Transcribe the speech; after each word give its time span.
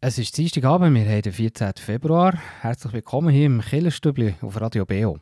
Es 0.00 0.16
ist 0.16 0.38
Dienstagabend, 0.38 0.94
wir 0.94 1.10
haben 1.10 1.22
den 1.22 1.32
14. 1.32 1.72
Februar. 1.76 2.32
Herzlich 2.60 2.92
willkommen 2.92 3.30
hier 3.30 3.46
im 3.46 3.60
Killerstübli 3.60 4.36
auf 4.42 4.60
Radio 4.60 4.86
BO. 4.86 5.18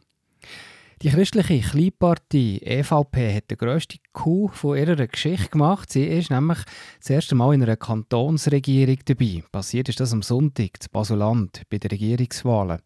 Die 1.01 1.09
christliche 1.09 1.61
Kleinpartei 1.61 2.61
EVP 2.61 3.35
hat 3.35 3.51
den 3.51 3.57
grössten 3.57 4.01
Coup 4.13 4.53
von 4.53 4.77
ihrer 4.77 5.07
Geschichte 5.07 5.49
gemacht. 5.49 5.91
Sie 5.91 6.05
ist 6.05 6.31
nämlich 6.31 6.59
das 6.99 7.09
erste 7.09 7.35
Mal 7.35 7.55
in 7.55 7.63
einer 7.63 7.79
Kantonsregierung 7.79 8.99
dabei. 9.07 9.43
Passiert 9.51 9.89
ist 9.89 9.99
das 9.99 10.13
am 10.13 10.21
Sonntag, 10.21 10.83
zu 10.83 10.91
Basuland, 10.91 11.63
bei 11.71 11.79
den 11.79 11.89
Regierungswahlen. 11.89 12.83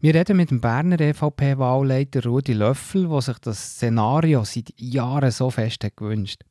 Wir 0.00 0.14
reden 0.14 0.36
mit 0.36 0.50
dem 0.50 0.60
Berner 0.60 1.00
EVP-Wahlleiter 1.00 2.24
Rudi 2.24 2.52
Löffel, 2.52 3.08
der 3.08 3.22
sich 3.22 3.38
das 3.38 3.76
Szenario 3.76 4.44
seit 4.44 4.78
Jahren 4.78 5.30
so 5.30 5.48
fest 5.48 5.84
hat 5.84 5.96
gewünscht 5.96 6.42
hat. 6.42 6.50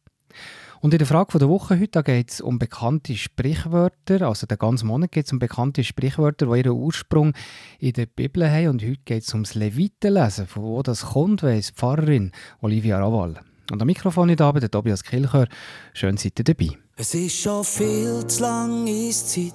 Und 0.84 0.94
in 0.94 0.98
der 0.98 1.08
Frage 1.08 1.40
der 1.40 1.48
Woche 1.48 1.80
heute 1.80 2.04
geht 2.04 2.30
es 2.30 2.42
um 2.42 2.60
bekannte 2.60 3.16
Sprichwörter. 3.16 4.28
Also 4.28 4.46
den 4.48 4.58
ganzen 4.58 4.88
Monat 4.88 5.14
geht 5.14 5.28
es 5.28 5.32
um 5.32 5.40
bekannte 5.40 5.82
Sprichwörter, 5.82 6.48
die 6.48 6.58
ihren 6.58 6.74
Ursprung 6.74 7.32
in 7.80 7.94
der 7.94 8.06
Bibel 8.06 8.52
haben. 8.52 8.68
Und 8.68 8.84
heute 8.84 9.00
geht 9.06 9.24
es 9.24 9.34
ums 9.34 9.56
Levitenlesen. 9.56 10.46
Von 10.46 10.64
wo 10.64 10.84
das 10.84 11.06
kommt, 11.14 11.42
weiss 11.42 11.68
die 11.68 11.76
Pfarrerin 11.76 12.34
Olivia 12.60 13.00
Rawal. 13.00 13.40
Und 13.72 13.82
am 13.82 13.86
Mikrofon 13.86 14.30
heute 14.30 14.44
Abend 14.44 14.64
der 14.64 14.72
Tobias 14.72 15.06
Kilcher. 15.06 15.48
Schön 15.94 16.18
seid 16.18 16.38
ihr 16.40 16.44
dabei. 16.44 16.78
Es 16.98 17.16
ist 17.16 17.40
schon 17.40 17.64
viel 17.64 18.28
zu 18.28 18.42
lang 18.42 18.86
Zeit. 18.86 19.54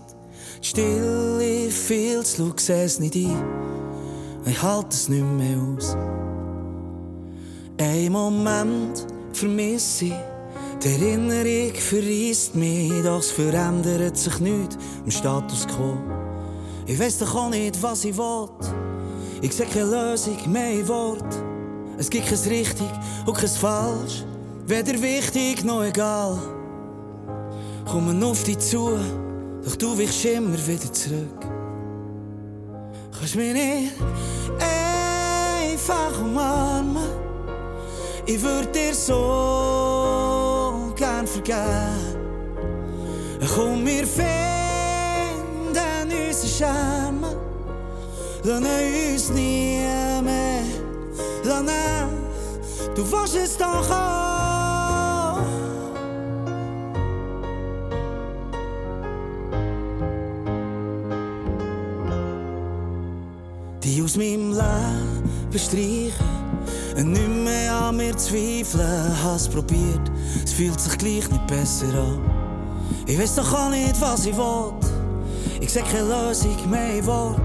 Die 0.63 0.67
Stille 0.67 1.71
viel 1.71 2.25
zu 2.25 2.55
sehe 2.57 2.85
es 2.85 3.01
nicht 3.01 3.17
ein. 3.17 3.37
Ich 4.47 4.63
halte 4.63 4.89
es 4.89 5.11
nicht 5.11 5.23
mehr 5.23 5.59
aus. 5.59 5.95
Ein 7.79 8.13
Moment 8.13 9.07
vermisse 9.35 10.07
ich 10.07 10.38
die 10.83 10.89
Erinnerung 10.89 11.75
verreist 11.75 12.55
mich, 12.55 12.93
doch 13.03 13.19
es 13.19 13.31
verändert 13.31 14.17
sich 14.17 14.39
nichts 14.39 14.77
im 15.05 15.11
Status 15.11 15.67
quo. 15.67 15.97
Ich 16.87 16.99
weiß 16.99 17.19
doch 17.19 17.35
auch 17.35 17.51
nicht, 17.51 17.83
was 17.83 18.05
ich 18.05 18.17
will. 18.17 18.49
Ich 19.43 19.53
sehe 19.53 19.67
keine 19.67 20.11
Lösung 20.11 20.37
mehr 20.51 20.73
in 20.73 20.89
Wort. 20.89 21.25
Es 21.99 22.09
gibt 22.09 22.27
kein 22.27 22.39
richtig 22.39 22.89
und 23.27 23.37
kein 23.37 23.49
falsch, 23.49 24.25
weder 24.67 25.01
wichtig 25.03 25.65
noch 25.65 25.85
egal. 25.85 26.39
Kommen 27.85 28.23
auf 28.23 28.45
dich 28.45 28.59
zu, 28.59 28.91
doch 29.65 29.77
du 29.77 29.99
wichst 29.99 30.25
immer 30.25 30.57
wieder 30.67 30.93
zurück. 30.93 31.41
Kannst 33.19 33.35
mich 33.35 33.53
nicht 33.53 33.95
einfach 34.61 36.21
umarmen, 36.21 36.97
ich 38.27 38.41
würde 38.41 38.69
dir 38.69 38.95
so 38.95 39.98
gern 41.49 42.19
vergeben. 43.39 43.49
Komm, 43.55 43.87
wir 43.87 44.07
finden 44.07 44.29
unseren 46.29 46.51
Charme. 46.59 47.27
Lassen 48.45 48.67
uns 49.13 49.31
nie 49.31 49.81
mehr. 50.23 50.63
Lassen, 51.45 51.69
du 52.95 53.03
willst 53.11 53.37
es 53.37 53.57
doch 53.57 53.91
auch. 53.91 55.39
Die 63.83 64.03
aus 64.03 64.17
meinem 64.17 64.53
Leben 64.53 66.09
streichen 66.99 67.13
nicht 67.13 67.45
mehr 67.45 67.75
an 67.75 67.97
mir 67.97 68.17
zweifeln, 68.17 69.23
hab's 69.23 69.49
probiert, 69.49 70.11
es 70.45 70.53
fühlt 70.53 70.81
sich 70.81 70.99
gleich 70.99 71.29
nicht 71.31 71.47
besser 71.47 71.87
an. 71.95 72.21
Ich 73.07 73.19
weiß 73.19 73.37
doch 73.37 73.53
auch 73.53 73.71
nicht, 73.71 74.01
was 74.01 74.27
ich 74.27 74.37
will. 74.37 74.73
Ich 75.61 75.73
seh 75.73 75.83
keine 75.83 76.09
Lösung 76.09 76.57
mehr 76.71 77.05
Wort. 77.07 77.41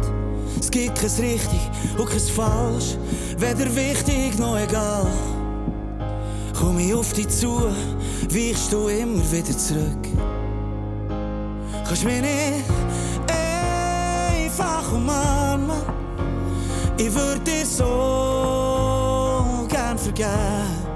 Es 0.59 0.69
gibt 0.69 0.95
kein 0.95 1.09
richtig 1.09 1.61
und 1.97 2.09
kein 2.09 2.19
falsch, 2.19 2.97
weder 3.37 3.75
wichtig 3.75 4.37
noch 4.39 4.57
egal. 4.57 5.07
Komm 6.57 6.79
ich 6.79 6.93
auf 6.93 7.13
dich 7.13 7.29
zu, 7.29 7.59
weichst 8.29 8.71
du 8.71 8.87
immer 8.87 9.31
wieder 9.31 9.57
zurück. 9.57 10.07
Kannst 11.85 12.03
mich 12.05 12.21
nicht 12.21 12.63
einfach 13.27 14.91
umarmen, 14.93 15.81
ich 16.97 17.13
würde 17.13 17.41
dir 17.41 17.65
so 17.65 18.32
vergeben. 20.03 20.93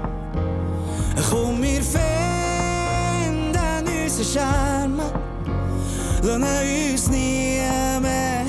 Komm, 1.30 1.62
wir 1.62 1.82
finden 1.82 3.56
unseren 4.04 4.24
Charme. 4.24 5.02
Lassen 6.22 6.44
uns 6.92 7.08
nie 7.10 7.60
mehr. 8.00 8.44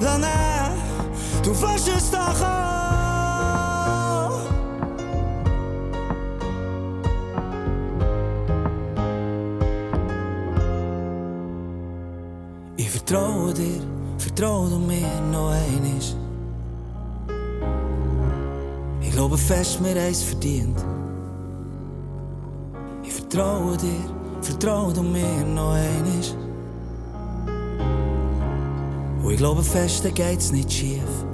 Lassen, 0.00 0.24
du 1.42 1.54
fasst 1.54 1.88
es 1.88 2.10
doch 2.10 2.42
an. 2.42 2.62
Ich 12.76 12.90
vertraue 12.90 13.52
dir, 13.54 13.80
vertraue 14.18 14.70
du 14.70 14.78
mir 14.78 15.06
noch 15.30 15.50
einmal. 15.50 16.21
Glaube 19.32 19.44
fest, 19.44 19.80
mir 19.80 19.96
verdient. 20.22 20.76
Ich 23.02 23.14
vertraue 23.14 23.78
dir, 23.78 24.04
vertraue 24.42 24.92
du 24.92 25.02
mir 25.02 25.42
noch 25.46 25.72
einmal. 25.72 26.20
Und 29.24 29.30
ich 29.30 29.38
glaube 29.38 29.62
fest, 29.62 30.04
geht's 30.14 30.52
nicht 30.52 30.70
schief. 30.70 31.31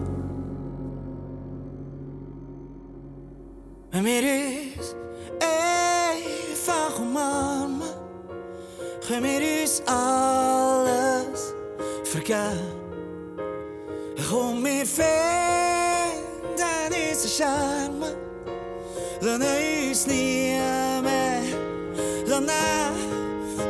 Lassen, 22.47 22.51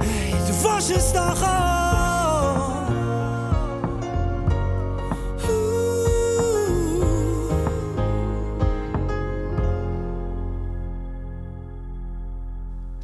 Hey, 0.00 0.34
du 0.46 0.64
waschst 0.64 0.90
es 0.90 1.12
doch 1.12 1.42
auch. 1.42 2.90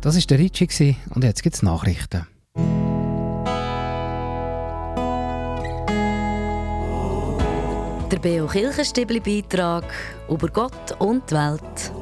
Das 0.01 0.15
war 0.15 0.23
der 0.23 0.39
Ritchie 0.39 0.97
und 1.15 1.25
jetzt 1.25 1.43
gibt 1.43 1.57
es 1.57 1.63
Nachrichten. 1.63 2.27
Beo 8.27 8.49
Kirchenstibli 8.49 9.21
Beitrag 9.21 9.85
über 10.29 10.49
Gott 10.49 10.97
und 10.99 11.31
die 11.31 11.35
Welt. 11.37 11.93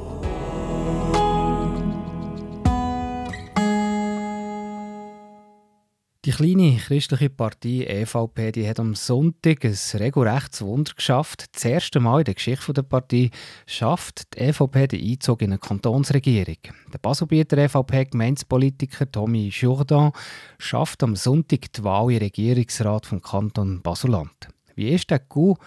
Die 6.25 6.31
kleine 6.31 6.77
christliche 6.77 7.29
Partei 7.29 7.85
EVP 7.85 8.53
die 8.53 8.67
hat 8.67 8.79
am 8.79 8.95
Sonntag 8.95 9.63
ein 9.65 9.77
regelrechtes 9.93 10.63
Wunder 10.63 10.93
geschafft. 10.95 11.45
Das 11.53 11.63
erste 11.63 11.99
Mal 11.99 12.21
in 12.21 12.25
der 12.25 12.33
Geschichte 12.33 12.73
der 12.73 12.81
Partei 12.81 13.29
schafft 13.67 14.33
die 14.33 14.45
EVP 14.45 14.87
den 14.87 15.07
Einzug 15.07 15.43
in 15.43 15.51
eine 15.51 15.59
Kantonsregierung. 15.59 16.57
Der 16.91 16.97
Baselbieter 16.97 17.59
EVP-Gemeinspolitiker 17.59 19.11
Tommy 19.11 19.49
Jourdan 19.49 20.11
schafft 20.57 21.03
am 21.03 21.15
Sonntag 21.15 21.71
die 21.71 21.83
Wahl 21.83 22.11
im 22.13 22.17
Regierungsrat 22.17 23.05
vom 23.05 23.21
Kanton 23.21 23.83
Baseland. 23.83 24.54
Wie 24.75 24.93
ist 24.93 25.09
der 25.09 25.19
Coup 25.19 25.57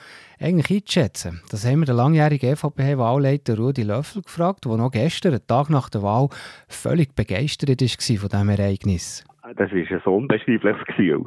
eigentlich 0.41 0.71
einzuschätzen? 0.71 1.41
Das 1.51 1.67
haben 1.67 1.81
wir 1.81 1.87
den 1.87 1.97
langjährigen 1.97 2.53
EVP-Wahlleiter 2.53 3.57
Rudi 3.57 3.83
Löffel 3.83 4.23
gefragt, 4.23 4.65
der 4.65 4.77
noch 4.77 4.91
gestern, 4.91 5.33
einen 5.33 5.47
Tag 5.47 5.71
nach 5.71 5.91
der 5.91 6.03
Wahl, 6.03 6.29
völlig 6.69 7.15
begeistert 7.15 7.69
war 7.69 8.19
von 8.19 8.29
diesem 8.29 8.49
Ereignis 8.49 9.25
das 9.57 9.73
ist 9.73 9.91
ein 9.91 10.13
unbeschreibliches 10.13 10.85
Gefühl. 10.87 11.25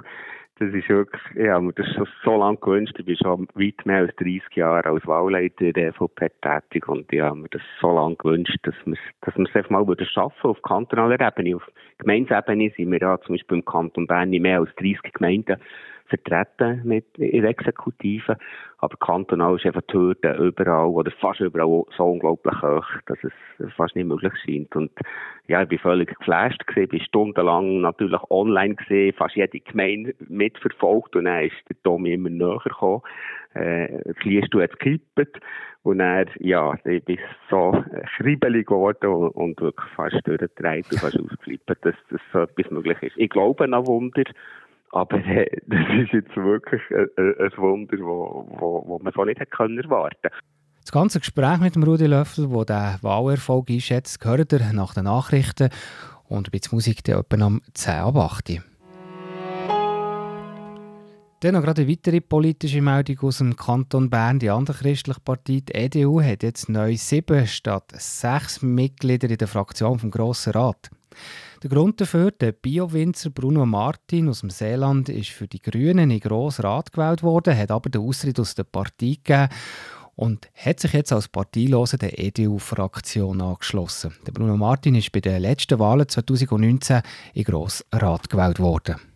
Das 0.60 0.72
ist 0.76 0.90
wirklich, 0.90 1.22
ja, 1.36 1.60
das 1.60 1.88
ist 1.88 2.08
so 2.24 2.38
lange 2.38 2.58
gewünscht. 2.58 2.94
Ich 3.00 3.06
bin 3.06 3.18
schon 3.18 3.48
weit 3.56 3.84
mehr 3.84 4.02
als 4.02 4.16
30 4.18 4.44
Jahre 4.54 4.90
als 4.90 5.08
Wahlleiter 5.08 5.74
der 5.74 5.88
EVP 5.88 6.30
tätig 6.40 6.88
und 6.88 7.12
ich 7.12 7.20
habe 7.20 7.38
mir 7.38 7.50
das 7.50 7.64
so 7.80 7.92
lange 7.92 8.16
gewünscht, 8.16 8.60
dass 8.62 8.76
wir 8.86 8.96
dass 9.22 9.36
wir 9.36 9.48
es 9.50 9.56
einfach 9.56 9.72
mal 9.72 9.88
wieder 9.88 10.06
schaffen 10.06 10.52
auf 10.52 10.62
kantonaler 10.62 11.20
Ebene. 11.20 11.56
Auf 11.56 11.64
Gemeinsebene 11.98 12.72
sind 12.78 12.92
wir 12.92 13.00
ja 13.00 13.20
zum 13.22 13.36
Beispiel 13.36 13.58
im 13.58 13.66
Kanton 13.66 14.06
Bern 14.06 14.34
in 14.34 14.44
mehr 14.44 14.60
als 14.60 14.70
30 14.76 15.02
Gemeinden 15.14 15.58
vertreten 16.12 16.82
mit 16.84 17.06
in 17.18 17.42
der 17.42 17.52
Exekutive. 17.52 18.38
Aber 18.78 18.98
kantonal 18.98 19.56
ist 19.56 19.66
einfach 19.66 19.84
die 19.84 19.94
Hürde 19.94 20.34
überall 20.34 20.88
oder 20.88 21.12
fast 21.12 21.40
überall 21.40 21.84
so 21.96 22.04
unglaublich 22.06 22.62
hoch, 22.62 22.86
dass 23.06 23.18
es 23.24 23.74
fast 23.76 23.96
nicht 23.96 24.08
möglich 24.08 24.34
scheint. 24.44 24.76
Und 24.76 24.92
ja, 25.48 25.62
ich 25.62 25.70
bin 25.70 25.80
völlig 25.80 26.16
geflasht 26.18 26.66
gewesen, 26.68 26.90
bin 26.90 27.02
stundenlang 27.02 27.82
natürlich 27.82 28.22
online 28.30 28.76
gesehen, 28.76 29.14
fast 29.14 29.36
jede 29.36 29.60
Gemeinde 29.60 30.16
mitverfolgt 30.28 31.16
und 31.16 31.26
dann 31.26 31.46
ist 31.46 31.56
der 31.70 31.82
Tommy 31.84 32.14
immer 32.14 32.30
näher 32.30 32.60
gekommen. 32.64 33.02
Äh, 33.54 34.00
das 34.06 34.24
Liedstuhl 34.24 34.64
hat 34.64 34.80
gekippt 34.80 35.40
und 35.84 35.98
dann, 35.98 36.28
ja, 36.40 36.74
ich 36.86 37.04
bin 37.04 37.18
so 37.50 37.84
kribbelig 38.18 38.68
geworden 38.68 39.08
und, 39.08 39.30
und 39.30 39.62
wirklich 39.62 39.90
fast 39.96 40.16
durchgedreht 40.26 40.86
und 40.92 41.00
fast 41.00 41.20
ausgeflippt, 41.20 41.70
dass, 41.70 41.96
dass 42.10 42.22
so 42.32 42.40
etwas 42.40 42.72
möglich 42.72 43.02
ist. 43.02 43.18
Ich 43.18 43.30
glaube 43.30 43.64
an 43.64 43.88
Wunder, 43.88 44.24
aber 44.92 45.18
äh, 45.26 45.50
das 45.68 45.80
ist 46.04 46.14
jetzt 46.14 46.36
wirklich 46.36 46.82
ein, 46.92 47.08
ein 47.18 47.58
Wunder, 47.58 47.98
wo, 48.00 48.46
wo, 48.50 48.84
wo 48.88 49.00
man 49.00 49.14
so 49.14 49.24
nicht 49.26 49.40
hätte 49.40 49.52
können 49.52 49.82
Das 50.82 50.92
ganze 50.92 51.20
Gespräch 51.20 51.60
mit 51.60 51.76
dem 51.76 51.84
Rudi 51.84 52.06
Löffel, 52.06 52.52
wo 52.52 52.64
der 52.64 53.00
Wahlerfolg 53.02 53.70
einschätzt, 53.70 54.20
gehört 54.20 54.54
ihr 54.54 54.74
nach 54.74 54.94
den 54.94 55.06
Nachrichten 55.06 55.70
und 56.28 56.48
ein 56.48 56.52
bisschen 56.52 56.76
Musik 56.76 57.04
dann 57.04 57.20
etwa 57.20 57.46
am 57.46 57.62
10 57.74 57.94
ab 57.94 58.16
8 58.16 58.62
dann 61.42 61.56
noch 61.56 61.64
gerade 61.64 61.82
eine 61.82 61.92
weitere 61.92 62.22
politische 62.22 62.84
Meldung 62.84 63.18
aus 63.22 63.40
dem 63.40 63.56
Kanton 63.56 64.12
Bern. 64.12 64.38
Die 64.38 64.52
andere 64.52 64.78
christliche 64.78 65.20
Partei, 65.22 65.62
die 65.68 65.74
EDU, 65.74 66.22
hat 66.22 66.44
jetzt 66.44 66.70
neu 66.70 66.96
sieben 66.96 67.48
statt 67.48 67.92
sechs 67.96 68.62
Mitglieder 68.62 69.28
in 69.28 69.38
der 69.38 69.48
Fraktion 69.48 69.98
vom 69.98 70.12
Grossen 70.12 70.54
Rat. 70.54 70.92
Der 71.64 71.70
Grund 71.70 72.02
dafür, 72.02 72.32
der 72.32 72.54
Bio-Winzer 72.54 73.30
Bruno 73.30 73.66
Martin 73.66 74.30
aus 74.30 74.40
dem 74.40 74.50
Seeland 74.50 75.10
ist 75.10 75.30
für 75.30 75.48
die 75.48 75.62
Grünen 75.62 76.10
in 76.10 76.20
Grossen 76.20 76.64
Rat 76.64 76.92
gewählt 76.92 77.22
worden, 77.22 77.58
hat 77.58 77.72
aber 77.72 77.90
den 77.90 78.02
Austritt 78.02 78.40
aus 78.40 78.56
der 78.56 78.64
Partei 78.64 79.18
gegeben 79.24 79.50
und 80.16 80.50
hat 80.56 80.80
sich 80.80 80.94
jetzt 80.94 81.12
als 81.14 81.28
Parteiloser 81.28 81.98
der 81.98 82.18
EDU-Fraktion 82.20 83.42
angeschlossen. 83.42 84.14
Der 84.26 84.32
Bruno 84.32 84.58
Martin 84.58 84.96
ist 84.96 85.12
bei 85.12 85.20
den 85.20 85.42
letzten 85.42 85.80
Wahlen 85.80 86.08
2019 86.08 86.98
in 87.34 87.44
den 87.44 87.44
Grossen 87.44 87.86
Rat 87.92 88.30
gewählt 88.30 88.60
worden. 88.60 89.11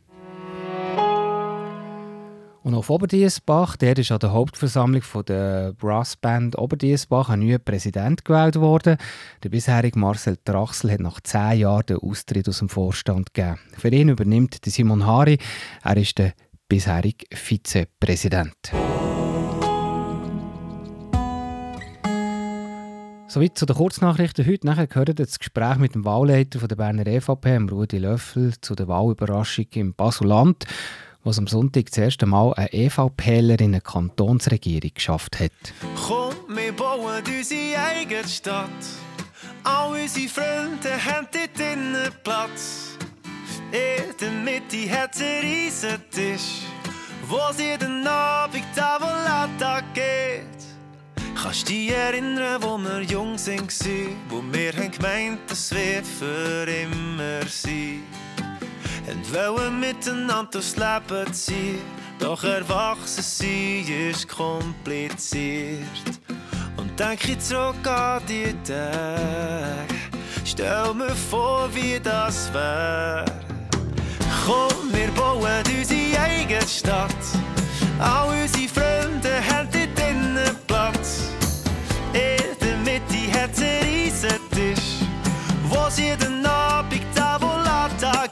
Und 2.65 2.73
auf 2.73 2.89
Oberdiesbach, 2.89 3.77
der 3.77 3.95
ist 3.95 4.12
an 4.12 4.17
der 4.17 4.33
Hauptversammlung 4.33 5.03
von 5.03 5.23
der 5.23 5.73
Brassband 5.73 6.57
Oberdiesbach 6.57 7.29
ein 7.29 7.41
neuer 7.41 7.59
Präsident 7.59 8.25
gewählt 8.25 8.56
worden. 8.56 8.97
Der 9.44 9.50
bisherige 9.50 10.00
Marcel 10.00 10.35
Trachsel 10.44 10.91
hat 10.91 11.00
nach 11.00 11.21
zehn 11.21 11.59
Jahren 11.59 11.85
den 11.85 11.97
Austritt 11.97 12.50
aus 12.50 12.57
dem 12.57 12.69
Vorstand 12.69 13.35
gegeben. 13.35 13.59
Für 13.77 13.89
ihn 13.89 14.09
übernimmt 14.09 14.57
Simon 14.65 15.06
Hari. 15.06 15.38
Er 15.83 15.95
ist 15.95 16.17
der 16.17 16.33
bisherige 16.67 17.27
Vizepräsident. 17.31 18.56
Soweit 23.27 23.59
zu 23.59 23.68
den 23.68 23.75
Kurznachrichten 23.75 24.47
heute. 24.47 24.65
Nachher 24.65 24.88
gehört 24.88 25.19
das 25.19 25.38
Gespräch 25.38 25.77
mit 25.77 25.94
dem 25.94 26.03
Wahlleiter 26.03 26.68
der 26.68 26.75
Berner 26.77 27.06
EVP, 27.06 27.57
Rudi 27.69 28.00
Löffel, 28.00 28.56
zu 28.59 28.73
der 28.73 28.88
Wahlüberraschung 28.88 29.68
im 29.73 29.94
Basuland 29.94 30.65
was 31.25 31.39
am 31.39 31.48
Sonntag 31.48 31.88
das 31.88 31.98
erste 31.98 32.25
Mal 32.27 32.54
eine 32.54 32.72
EVPler 32.72 33.60
in 33.60 33.74
eine 33.74 33.81
Kantonsregierung 33.81 34.92
geschafft 34.94 35.39
hat. 35.39 35.51
Komm, 36.07 36.36
wir 36.56 36.72
bauen 36.72 37.24
unsere 37.27 37.80
eigene 37.80 38.27
Stadt. 38.27 38.69
All 39.63 40.00
unsere 40.00 40.30
Freunde 40.30 41.04
haben 41.04 41.27
dort 41.31 41.57
drinnen 41.57 42.12
Platz. 42.24 42.98
In 43.72 44.16
der 44.22 44.31
Mitte 44.31 44.89
hat 44.92 45.16
es 45.16 45.22
riesen 45.22 46.00
Tisch, 46.12 46.62
wo 47.28 47.51
sie 47.51 47.71
jeden 47.71 48.06
Abend 48.07 48.63
Tavolata 48.75 49.81
geht. 49.94 50.45
Kannst 51.36 51.68
dich 51.68 51.89
erinnern, 51.89 52.62
wo 52.62 52.78
wir 52.78 53.01
jung 53.01 53.33
waren, 53.33 54.16
wo 54.30 54.44
wir 54.51 54.74
haben 54.74 54.92
gemeint, 54.92 55.51
es 55.51 55.71
wird 55.71 56.06
für 56.06 56.66
immer 56.68 57.42
sein? 57.48 58.04
Und 59.07 59.34
wollen 59.34 59.80
miteinander 59.80 60.60
Leben 60.60 61.34
ziehen. 61.34 61.81
Doch 62.19 62.44
erwachsen 62.44 63.24
sein 63.24 63.86
ist 64.10 64.28
kompliziert. 64.28 65.86
Und 66.78 67.00
denke 67.00 67.38
zurück 67.38 67.86
an 67.86 68.22
die 68.28 68.54
Tage, 68.63 69.96
stell 70.46 70.94
mir 70.94 71.16
vor, 71.30 71.69
wie 71.74 72.00
das 72.00 72.54
wär. 72.54 73.25
Komm, 74.46 74.94
wir 74.94 75.10
bauen 75.12 75.63
unsere 75.78 76.19
eigene 76.19 76.68
Stadt. 76.68 77.10
All 78.00 78.30
unsere 78.30 78.68
Freunde 78.69 79.31
haben 79.50 79.69
dort 79.72 79.98
drinnen 79.98 80.56
Platz. 80.68 81.30
In 82.13 82.60
der 82.62 82.78
Mitte 82.78 83.40
hat 83.40 83.52
es 83.54 83.62
einen 83.62 83.84
riesen 83.84 84.40
Tisch, 84.52 85.00
wo 85.69 85.90
sie 85.90 86.10
jeden 86.10 86.46
Abend 86.46 87.04
Tavolata 87.16 88.28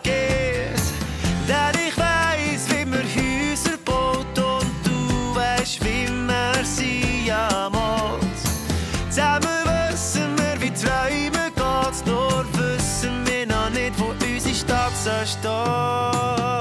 geht. 15.36 15.46
da. 15.46 16.60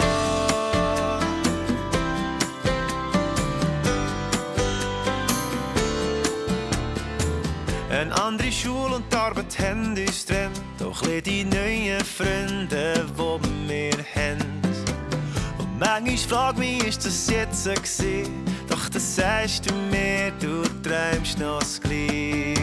Eine 7.91 8.21
andere 8.21 8.51
Schule 8.51 8.97
und 8.97 9.15
Arbeit 9.15 9.59
haben 9.59 9.97
uns 9.97 10.25
trennt. 10.25 10.61
Doch 10.79 11.03
die 11.03 11.45
neuen 11.45 12.05
Freunde, 12.05 13.07
die 13.17 13.69
wir 13.69 13.93
haben. 14.15 14.61
Und 15.59 15.79
manchmal 15.79 16.17
frag 16.17 16.59
mich, 16.59 16.85
ist 16.85 17.07
das 17.07 17.29
jetzt 17.31 17.65
gewesen? 17.65 18.45
Doch 18.69 18.89
das 18.89 19.17
sagst 19.17 19.71
du 19.71 19.75
mir, 19.75 20.33
du 20.41 20.63
träumst 20.83 21.39
noch 21.39 21.61
das 21.61 21.81
gleich. 21.81 22.57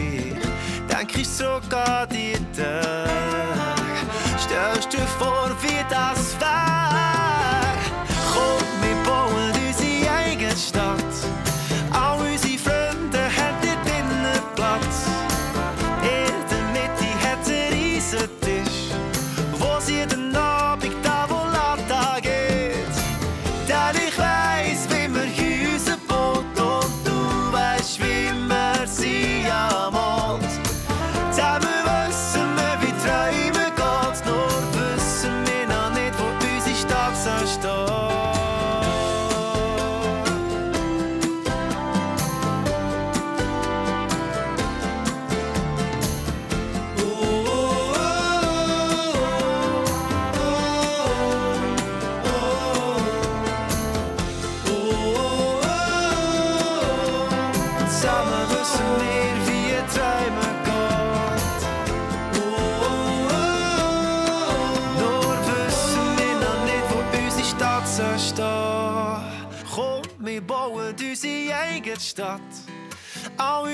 Denk 0.88 1.16
ich 1.16 1.30
zurück 1.30 1.72
an 1.72 2.08
die 2.10 2.34
Tage. 2.54 3.79
Stellst 4.40 4.92
dir 4.92 5.06
vor, 5.18 5.50
wie 5.60 5.84
das 5.88 6.34
wär? 6.40 7.76
Komm, 8.32 8.64
wir 8.82 8.96
bauen 9.04 9.52
unsere 9.68 10.10
eigene 10.10 10.56
Stadt. 10.56 11.49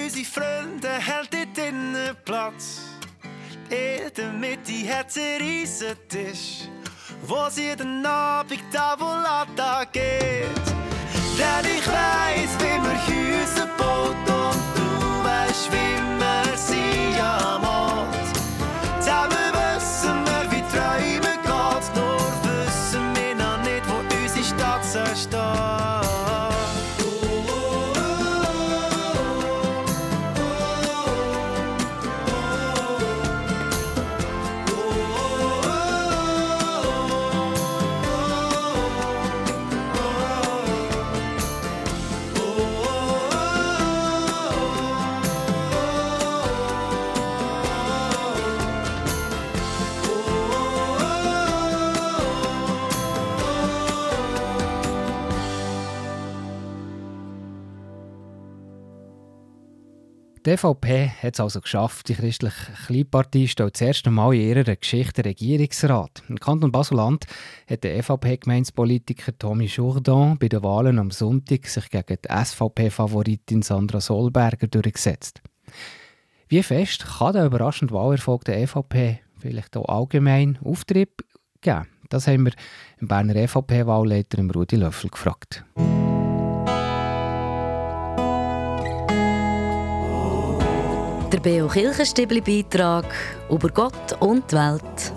Unsere 0.07 0.25
Freunde 0.25 0.89
haben 0.89 1.29
dort 1.31 1.57
drinnen 1.57 2.17
Platz. 2.25 2.81
In 3.71 4.13
der 4.17 4.33
Mitte 4.33 4.73
hat 4.89 5.09
es 5.09 5.17
einen 5.17 5.41
riesen 5.41 5.97
Tisch, 6.09 6.69
wo 7.23 7.49
sie 7.51 7.65
jeden 7.65 8.07
Abend 8.07 8.63
Tavolata 8.73 9.85
geht. 9.93 10.67
Denn 11.39 11.77
ich 11.77 11.87
weiss, 11.87 12.53
wie 12.61 12.79
wir 12.83 12.99
Häuser 13.07 13.69
baut 13.77 14.15
und 14.15 14.63
du 14.77 15.25
weißt, 15.25 15.73
wie 15.73 15.99
wir 16.21 16.57
sie 16.57 17.21
amort. 17.21 17.66
Die 60.47 60.53
EVP 60.53 61.11
hat 61.25 61.35
es 61.35 61.41
also 61.41 61.61
geschafft. 61.61 62.09
Die 62.09 62.15
christliche 62.15 62.73
Kleinpartei 62.87 63.49
stellt 63.49 63.75
das 63.75 63.81
erste 63.81 64.13
Mal 64.13 64.33
in 64.35 64.43
ihrer 64.43 64.77
Geschichte 64.77 65.25
Regierungsrat. 65.25 66.23
Im 66.29 66.39
Kanton 66.39 66.71
Basuland 66.71 67.27
hat 67.69 67.83
der 67.83 67.97
EVP-Gemeinspolitiker 67.97 69.37
Tommy 69.37 69.65
Jourdan 69.65 70.39
bei 70.39 70.49
den 70.49 70.63
Wahlen 70.63 71.01
am 71.01 71.11
Sonntag 71.11 71.67
sich 71.67 71.91
gegen 71.91 72.19
die 72.25 72.29
SVP-Favoritin 72.29 73.63
Sandra 73.63 74.01
Solberger 74.01 74.69
durchgesetzt. 74.69 75.43
Wie 76.47 76.63
fest 76.63 77.05
kann 77.19 77.33
der 77.33 77.47
überraschende 77.47 77.93
Wahlerfolg 77.93 78.45
der 78.45 78.61
EVP 78.61 79.19
vielleicht 79.41 79.77
auch 79.77 79.89
allgemein 79.89 80.61
Auftrieb 80.65 81.25
geben? 81.61 81.89
Das 82.09 82.29
haben 82.29 82.45
wir 82.45 82.53
im 83.01 83.09
Berner 83.09 83.35
EVP-Wahlleiter 83.35 84.49
Rudi 84.55 84.77
Löffel 84.77 85.11
gefragt. 85.11 85.65
Der 91.37 91.43
Beo 91.43 91.69
Kirchenstibli 91.69 92.41
Beitrag 92.41 93.05
über 93.51 93.69
Gott 93.69 94.17
und 94.21 94.51
die 94.51 94.57
Welt. 94.57 95.13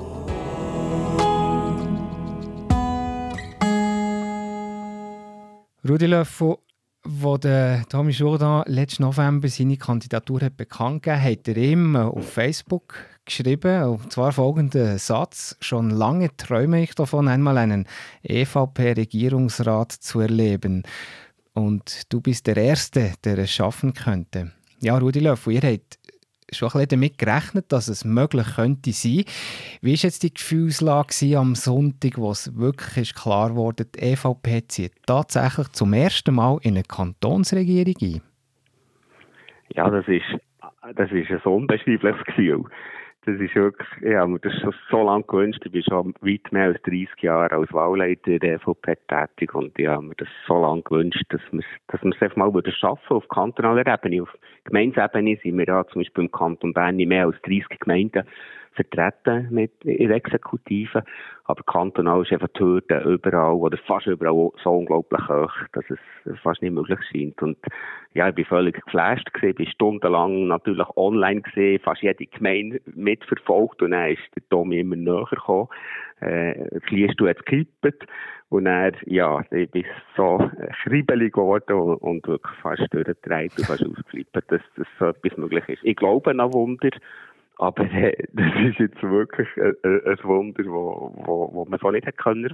Rudi 5.88 6.08
Löffel, 6.08 6.58
wo 7.06 7.38
der 7.38 7.86
Tommy 7.88 8.12
Jourdan 8.12 8.66
letzten 8.68 9.04
November 9.04 9.48
seine 9.48 9.78
Kandidatur 9.78 10.42
hat 10.42 10.58
bekannt 10.58 11.04
gegeben 11.04 11.24
hat, 11.24 11.48
er 11.48 11.56
ihm 11.56 11.96
auf 11.96 12.30
Facebook 12.30 12.96
geschrieben, 13.24 13.84
und 13.84 14.12
zwar 14.12 14.34
folgenden 14.34 14.98
Satz: 14.98 15.56
Schon 15.62 15.90
lange 15.90 16.36
träume 16.36 16.84
ich 16.84 16.96
davon, 16.96 17.30
einmal 17.30 17.58
einen 17.58 17.88
EVP-Regierungsrat 18.24 19.94
zu 19.94 20.20
erleben. 20.20 20.84
Und 21.54 22.12
du 22.12 22.20
bist 22.20 22.46
der 22.48 22.58
Erste, 22.58 23.14
der 23.24 23.38
es 23.38 23.52
schaffen 23.52 23.94
könnte. 23.94 24.52
Ja, 24.82 24.98
Rudi 24.98 25.20
Löffel, 25.20 25.54
ihr 25.54 25.62
habt 25.62 25.99
schon 26.52 26.68
ein 26.68 26.72
bisschen 26.74 26.90
damit 26.90 27.18
gerechnet, 27.18 27.72
dass 27.72 27.88
es 27.88 28.06
möglich 28.06 28.56
könnte 28.56 28.92
sein. 28.92 29.24
Wie 29.82 29.92
war 29.92 30.04
jetzt 30.04 30.24
die 30.24 30.34
Gefühlslage 30.34 31.38
am 31.38 31.56
Sonntag, 31.56 32.18
wo 32.18 32.32
es 32.32 32.58
wirklich 32.58 32.98
ist 32.98 33.16
klar 33.16 33.56
wurde, 33.56 33.86
die 33.86 34.00
EVP 34.00 34.68
zieht 34.68 34.94
tatsächlich 35.06 35.70
zum 35.70 35.94
ersten 35.94 36.36
Mal 36.36 36.58
in 36.62 36.76
eine 36.76 36.84
Kantonsregierung 36.84 37.96
ein? 38.02 38.22
Ja, 39.76 39.90
das 39.90 40.08
ist, 40.08 40.26
das 40.96 41.12
ist 41.12 41.30
ein 41.30 41.42
unbeschreibliches 41.52 42.24
Gefühl. 42.26 42.66
Das 43.30 43.40
ist 43.40 43.54
wirklich, 43.54 43.88
ja, 44.02 44.26
das 44.26 44.52
ist 44.52 44.62
schon 44.62 44.74
so 44.90 45.04
lange 45.04 45.24
gewünscht. 45.24 45.62
Ich 45.64 45.72
bin 45.72 45.84
schon 45.84 46.16
weit 46.22 46.52
mehr 46.52 46.64
als 46.64 46.82
30 46.82 47.10
Jahre 47.22 47.52
als 47.58 47.72
Wahlleiter 47.72 48.40
der 48.40 48.56
EVP 48.56 48.98
tätig 49.08 49.54
und 49.54 49.78
ich 49.78 49.86
habe 49.86 50.04
mir 50.04 50.16
das 50.16 50.28
so 50.48 50.60
lange 50.60 50.82
gewünscht, 50.82 51.26
dass 51.30 51.42
wir, 51.52 51.62
dass 51.90 52.02
wir 52.02 52.12
es 52.12 52.22
einfach 52.24 52.38
mal 52.38 52.52
wieder 52.52 52.72
schaffen 52.72 53.18
auf 53.18 53.28
kantonaler 53.28 53.86
Ebene. 53.86 54.24
Auf 54.24 54.36
Gemeindesebene 54.64 55.38
sind 55.44 55.60
wir 55.60 55.66
ja 55.66 55.86
zum 55.86 56.02
Beispiel 56.02 56.24
im 56.24 56.32
Kanton 56.32 56.74
Bern 56.74 56.96
nicht 56.96 57.08
mehr 57.08 57.28
als 57.28 57.40
30 57.44 57.68
Gemeinden 57.80 58.24
vertreten 58.74 59.48
mit 59.52 59.72
in 59.84 60.08
der 60.08 60.18
Exekutive. 60.18 61.04
Aber 61.46 61.64
kantonal 61.64 62.22
ist 62.22 62.32
einfach 62.32 62.50
die 62.50 62.60
Hürde 62.60 63.00
überall 63.00 63.54
oder 63.54 63.78
fast 63.78 64.08
überall 64.08 64.52
so 64.64 64.72
unglaublich 64.72 65.28
hoch, 65.28 65.54
dass 65.74 65.86
es 65.90 66.40
fast 66.42 66.62
nicht 66.62 66.74
möglich 66.74 67.00
scheint. 67.12 67.42
Und 67.42 67.58
ja, 68.14 68.30
ich 68.30 68.36
bin 68.36 68.46
völlig 68.46 68.84
geflasht 68.86 69.34
gewesen, 69.34 69.56
bin 69.56 69.68
stundenlang 69.68 70.48
natürlich 70.48 70.88
online 70.96 71.42
gesehen, 71.42 71.82
fast 71.84 72.02
jede 72.02 72.26
Gemeinde 72.28 72.82
mitverfolgt 72.86 73.82
und 73.82 73.92
dann 73.92 74.12
ist 74.12 74.22
der 74.36 74.48
Tommy 74.50 74.80
immer 74.80 74.96
näher 74.96 75.26
gekommen. 75.30 75.70
Äh, 76.22 76.66
das 76.72 76.90
Liest 76.90 77.20
jetzt 77.20 77.46
gekippt. 77.46 78.06
Und 78.50 78.66
er, 78.66 78.94
ja, 79.06 79.44
ich 79.52 79.70
bin 79.70 79.86
so 80.18 80.50
schriebelig 80.82 81.34
geworden 81.34 81.74
und 81.74 82.28
wirklich 82.28 82.58
fast 82.62 82.92
durchgedreht 82.92 83.54
und 83.58 83.68
fast 83.68 83.86
ausgeflippt, 83.86 84.36
dass, 84.36 84.62
dass 84.76 84.88
so 84.98 85.06
etwas 85.06 85.38
möglich 85.38 85.70
ist. 85.70 85.84
Ich 85.84 85.96
glaube 85.96 86.32
an 86.32 86.54
Wunder. 86.54 86.90
Aber 87.60 87.84
äh, 87.92 88.16
das 88.34 88.54
ist 88.64 88.80
jetzt 88.80 89.04
wirklich 89.04 89.48
ein, 89.58 89.76
ein 89.84 90.24
Wunder, 90.24 90.64
wo, 90.66 91.14
wo, 91.16 91.50
wo 91.54 91.66
man 91.66 91.80
so 91.80 91.92
nicht 91.92 92.08
hätte 92.08 92.18
können 92.18 92.50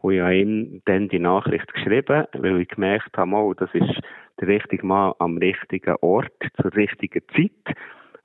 Und 0.00 0.12
ich 0.12 0.20
habe 0.20 0.36
ihm 0.36 0.82
dann 0.84 1.08
die 1.08 1.20
Nachricht 1.20 1.72
geschrieben, 1.72 2.26
weil 2.32 2.60
ich 2.60 2.68
gemerkt 2.68 3.16
habe, 3.16 3.30
oh, 3.32 3.54
das 3.54 3.72
ist 3.72 4.00
der 4.40 4.48
richtige 4.48 4.84
Mann 4.84 5.14
am 5.20 5.38
richtigen 5.38 5.96
Ort, 6.00 6.32
zur 6.60 6.74
richtigen 6.74 7.22
Zeit. 7.34 7.76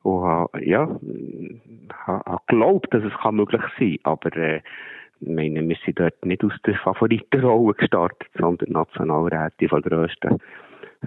Und 0.02 0.24
habe, 0.24 0.66
ja, 0.66 0.90
habe, 2.06 2.38
geglaubt, 2.48 2.94
dass 2.94 3.04
es 3.04 3.32
möglich 3.32 3.62
sein 3.80 3.98
kann. 4.04 4.14
Aber 4.14 4.36
äh, 4.36 4.62
meine, 5.22 5.68
wir 5.68 5.78
sind 5.86 6.00
dort 6.00 6.26
nicht 6.26 6.44
aus 6.44 6.54
der 6.66 6.76
Favoritenrolle 6.76 7.76
gestartet, 7.76 8.30
sondern 8.38 8.72
Nationalräte 8.72 9.70
von 9.70 9.82
grössten 9.82 10.40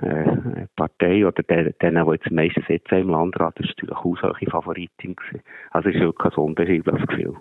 äh, 0.03 0.67
Partei 0.76 1.26
oder 1.26 1.43
denen, 1.43 1.75
die 1.81 2.12
jetzt 2.12 2.26
am 2.26 2.35
meisten 2.35 2.65
sitzen 2.69 2.95
im 2.95 3.09
Landrat, 3.11 3.59
das 3.59 3.67
war 3.67 3.75
natürlich 3.76 4.05
haushohe 4.05 4.50
Favoritin. 4.50 5.17
Gewesen. 5.17 5.43
Also 5.71 5.88
es 5.88 5.95
ist 5.95 6.00
wirklich 6.00 6.33
ein 6.37 6.43
unbeschreibliches 6.43 7.07
Gefühl. 7.07 7.37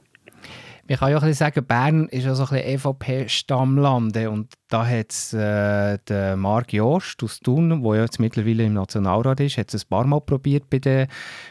Man 0.87 0.99
kann 0.99 1.09
ja 1.09 1.17
auch 1.17 1.33
sagen, 1.33 1.65
Bern 1.65 2.07
ist 2.09 2.25
ja 2.25 2.35
so 2.35 2.45
ein 2.53 2.61
EVP-Stammland 2.61 4.15
und 4.27 4.53
da 4.69 4.85
hat 4.85 5.09
es 5.09 5.33
äh, 5.33 5.97
den 6.07 6.39
Marc 6.39 6.73
Jost 6.73 7.23
aus 7.23 7.39
Thun, 7.39 7.81
der 7.81 7.95
ja 7.95 8.01
jetzt 8.03 8.19
mittlerweile 8.19 8.65
im 8.65 8.73
Nationalrat 8.73 9.39
ist, 9.39 9.57
hat 9.57 9.73
es 9.73 9.85
ein 9.85 9.89
paar 9.89 10.05
Mal 10.05 10.21
probiert 10.21 10.69
bei 10.69 10.77
den, 10.77 11.07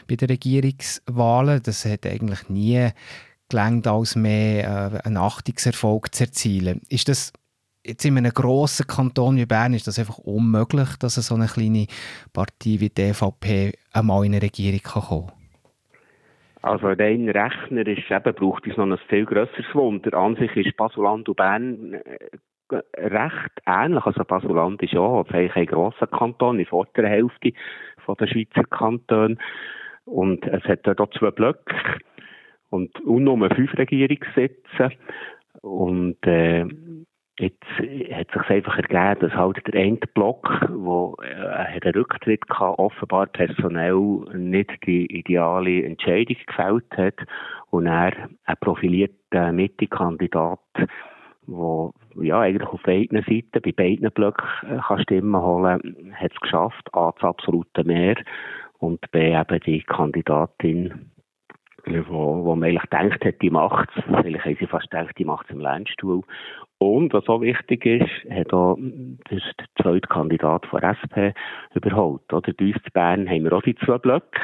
bei 0.07 0.15
den 0.15 0.29
Regierungswahlen. 0.29 1.61
Das 1.63 1.83
hat 1.83 2.05
eigentlich 2.05 2.47
nie 2.47 2.87
gelangt, 3.49 3.87
als 3.87 4.15
mehr 4.15 4.63
äh, 5.03 5.05
einen 5.05 5.17
Achtungserfolg 5.17 6.15
zu 6.15 6.23
erzielen. 6.23 6.79
Ist 6.87 7.09
das 7.09 7.33
jetzt 7.85 8.05
in 8.05 8.17
einem 8.17 8.31
grossen 8.31 8.87
Kanton 8.87 9.37
wie 9.37 9.45
Bern 9.45 9.73
ist 9.73 9.87
das 9.87 9.99
einfach 9.99 10.17
unmöglich, 10.17 10.95
dass 10.99 11.15
so 11.15 11.35
eine 11.35 11.47
kleine 11.47 11.87
Partei 12.33 12.79
wie 12.79 12.89
die 12.89 13.01
EVP 13.01 13.73
einmal 13.93 14.25
in 14.25 14.33
eine 14.33 14.41
Regierung 14.41 14.81
kann 14.81 15.01
kommen 15.03 15.31
also 16.65 16.87
rein 16.87 17.29
rechnerisch 17.29 18.09
eben 18.09 18.33
braucht 18.33 18.65
es 18.65 18.75
noch 18.75 18.87
ein 18.87 18.97
viel 19.07 19.25
grösseres 19.25 19.75
Wunder. 19.75 20.17
An 20.17 20.35
sich 20.35 20.55
ist 20.55 20.75
Basuland 20.75 21.29
und 21.29 21.35
Bern 21.35 21.93
äh, 21.93 22.81
recht 22.97 23.51
ähnlich. 23.67 24.03
Also 24.03 24.23
Basuland 24.23 24.81
ist 24.81 24.93
ja 24.93 25.23
eigentlich 25.29 25.55
ein 25.55 25.67
grosser 25.67 26.07
Kanton, 26.07 26.57
die 26.57 26.65
vordere 26.65 27.07
Hälfte 27.07 27.53
von 28.03 28.15
der 28.19 28.25
Schweizer 28.25 28.63
Kantone. 28.63 29.37
Und 30.05 30.43
es 30.47 30.63
hat 30.63 30.79
dort 30.87 31.13
zwei 31.13 31.29
Blöcke 31.29 31.75
und, 32.71 32.99
und 33.01 33.23
nur 33.23 33.49
fünf 33.51 33.77
Regierungssitze. 33.77 34.89
Und 35.61 36.17
äh, 36.25 36.65
Jetzt 37.37 37.65
hat 38.13 38.31
sich 38.31 38.49
einfach 38.49 38.77
ergeben, 38.77 39.19
dass 39.19 39.37
halt 39.37 39.57
der 39.67 39.81
eine 39.81 39.99
Block, 40.13 40.49
wo 40.69 41.17
äh, 41.21 41.35
einen 41.35 41.93
Rücktritt 41.93 42.41
hatte, 42.49 42.79
offenbar 42.79 43.25
personell 43.25 44.23
nicht 44.33 44.71
die 44.85 45.05
ideale 45.07 45.83
Entscheidung 45.83 46.37
gefällt 46.47 46.85
hat 46.95 47.15
und 47.71 47.87
er 47.87 48.13
ein 48.45 48.55
profilierter 48.61 49.51
Mitte-Kandidat, 49.51 50.59
der 50.77 51.91
ja, 52.21 52.39
eigentlich 52.39 52.69
auf 52.69 52.81
beiden 52.83 53.21
Seiten, 53.23 53.61
bei 53.61 53.71
beiden 53.71 54.09
Blöcken 54.11 54.47
äh, 54.69 54.79
kann 54.87 55.01
Stimmen 55.01 55.41
holen, 55.41 56.13
hat 56.13 56.31
es 56.31 56.39
geschafft, 56.39 56.89
A, 56.93 57.11
das 57.11 57.23
absolute 57.23 57.83
Mehr 57.83 58.15
und 58.79 58.99
B, 59.11 59.37
eben 59.37 59.59
die 59.65 59.81
Kandidatin 59.81 61.11
wo, 62.07 62.43
wo 62.43 62.55
man 62.55 62.69
eigentlich 62.69 62.89
denkt 62.91 63.25
hat, 63.25 63.41
die 63.41 63.49
macht 63.49 63.89
es. 63.95 64.03
Vielleicht 64.03 64.45
haben 64.45 64.57
sie 64.59 64.67
fast 64.67 64.89
gedacht, 64.89 65.17
die 65.17 65.25
macht 65.25 65.45
es 65.47 65.55
im 65.55 65.61
Lernstuhl. 65.61 66.21
Und, 66.77 67.13
was 67.13 67.27
auch 67.27 67.41
wichtig 67.41 67.85
ist, 67.85 68.29
hat 68.29 68.53
auch 68.53 68.77
der 68.77 69.39
zweite 69.81 70.07
Kandidat 70.07 70.65
von 70.65 70.81
SP 70.83 71.33
überholt. 71.73 72.31
Oder? 72.33 72.53
Bei 72.53 72.65
uns 72.65 72.75
in 72.75 72.91
Bern 72.93 73.29
haben 73.29 73.43
wir 73.43 73.53
auch 73.53 73.61
die 73.61 73.75
zwei 73.75 73.97
Blöcke. 73.97 74.41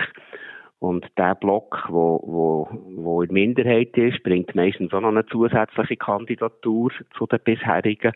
Und 0.80 1.06
der 1.16 1.36
Block, 1.36 1.86
wo, 1.90 2.20
wo, 2.24 2.68
wo 2.96 3.22
in 3.22 3.28
der 3.28 3.34
Minderheit 3.34 3.96
ist, 3.98 4.24
bringt 4.24 4.56
meistens 4.56 4.92
auch 4.94 5.02
noch 5.02 5.10
eine 5.10 5.26
zusätzliche 5.28 5.98
Kandidatur 5.98 6.92
zu 7.16 7.28
den 7.28 7.40
bisherigen. 7.44 8.14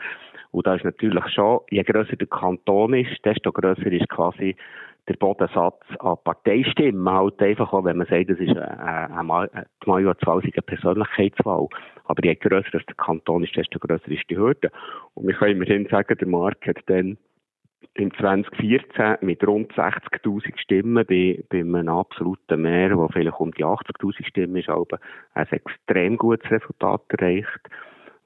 Und 0.50 0.66
da 0.66 0.74
ist 0.76 0.86
natürlich 0.86 1.28
schon, 1.30 1.60
je 1.70 1.84
grösser 1.84 2.16
der 2.16 2.28
Kanton 2.28 2.96
ist, 2.96 3.24
desto 3.24 3.52
grösser 3.52 3.92
ist 3.92 4.10
quasi 4.10 4.56
der 5.08 5.16
Bodensatz 5.16 5.84
an 6.00 6.18
Parteistimmen 6.24 7.08
halt 7.10 7.42
einfach 7.42 7.72
auch, 7.74 7.84
wenn 7.84 7.98
man 7.98 8.08
sagt, 8.08 8.30
das 8.30 8.40
ist 8.40 8.50
eine, 8.50 8.80
eine, 8.80 9.54
eine 9.54 9.66
Majorzwahl, 9.86 10.42
eine 10.42 10.62
Persönlichkeitswahl. 10.62 11.68
Aber 12.06 12.24
je 12.24 12.36
grösser 12.36 12.72
der 12.72 12.96
Kanton 12.96 13.44
ist, 13.44 13.56
desto 13.56 13.80
grösser 13.80 14.10
ist 14.10 14.30
die 14.30 14.38
Hürde. 14.38 14.72
Und 15.14 15.28
wir 15.28 15.36
können 15.36 15.62
immerhin 15.62 15.88
sagen, 15.88 16.18
der 16.18 16.28
Markt 16.28 16.66
hat 16.66 16.78
dann 16.88 17.18
im 17.94 18.14
2014 18.16 19.18
mit 19.22 19.46
rund 19.46 19.72
60.000 19.74 20.58
Stimmen 20.60 21.06
bei, 21.06 21.44
bei 21.50 21.60
einem 21.60 21.88
absoluten 21.88 22.62
Mehr, 22.62 22.98
wo 22.98 23.08
vielleicht 23.08 23.40
um 23.40 23.52
die 23.52 23.64
80.000 23.64 24.26
Stimmen 24.26 24.58
ist, 24.58 24.70
aber 24.70 25.00
ein 25.34 25.48
extrem 25.52 26.18
gutes 26.18 26.50
Resultat 26.50 27.02
erreicht 27.10 27.70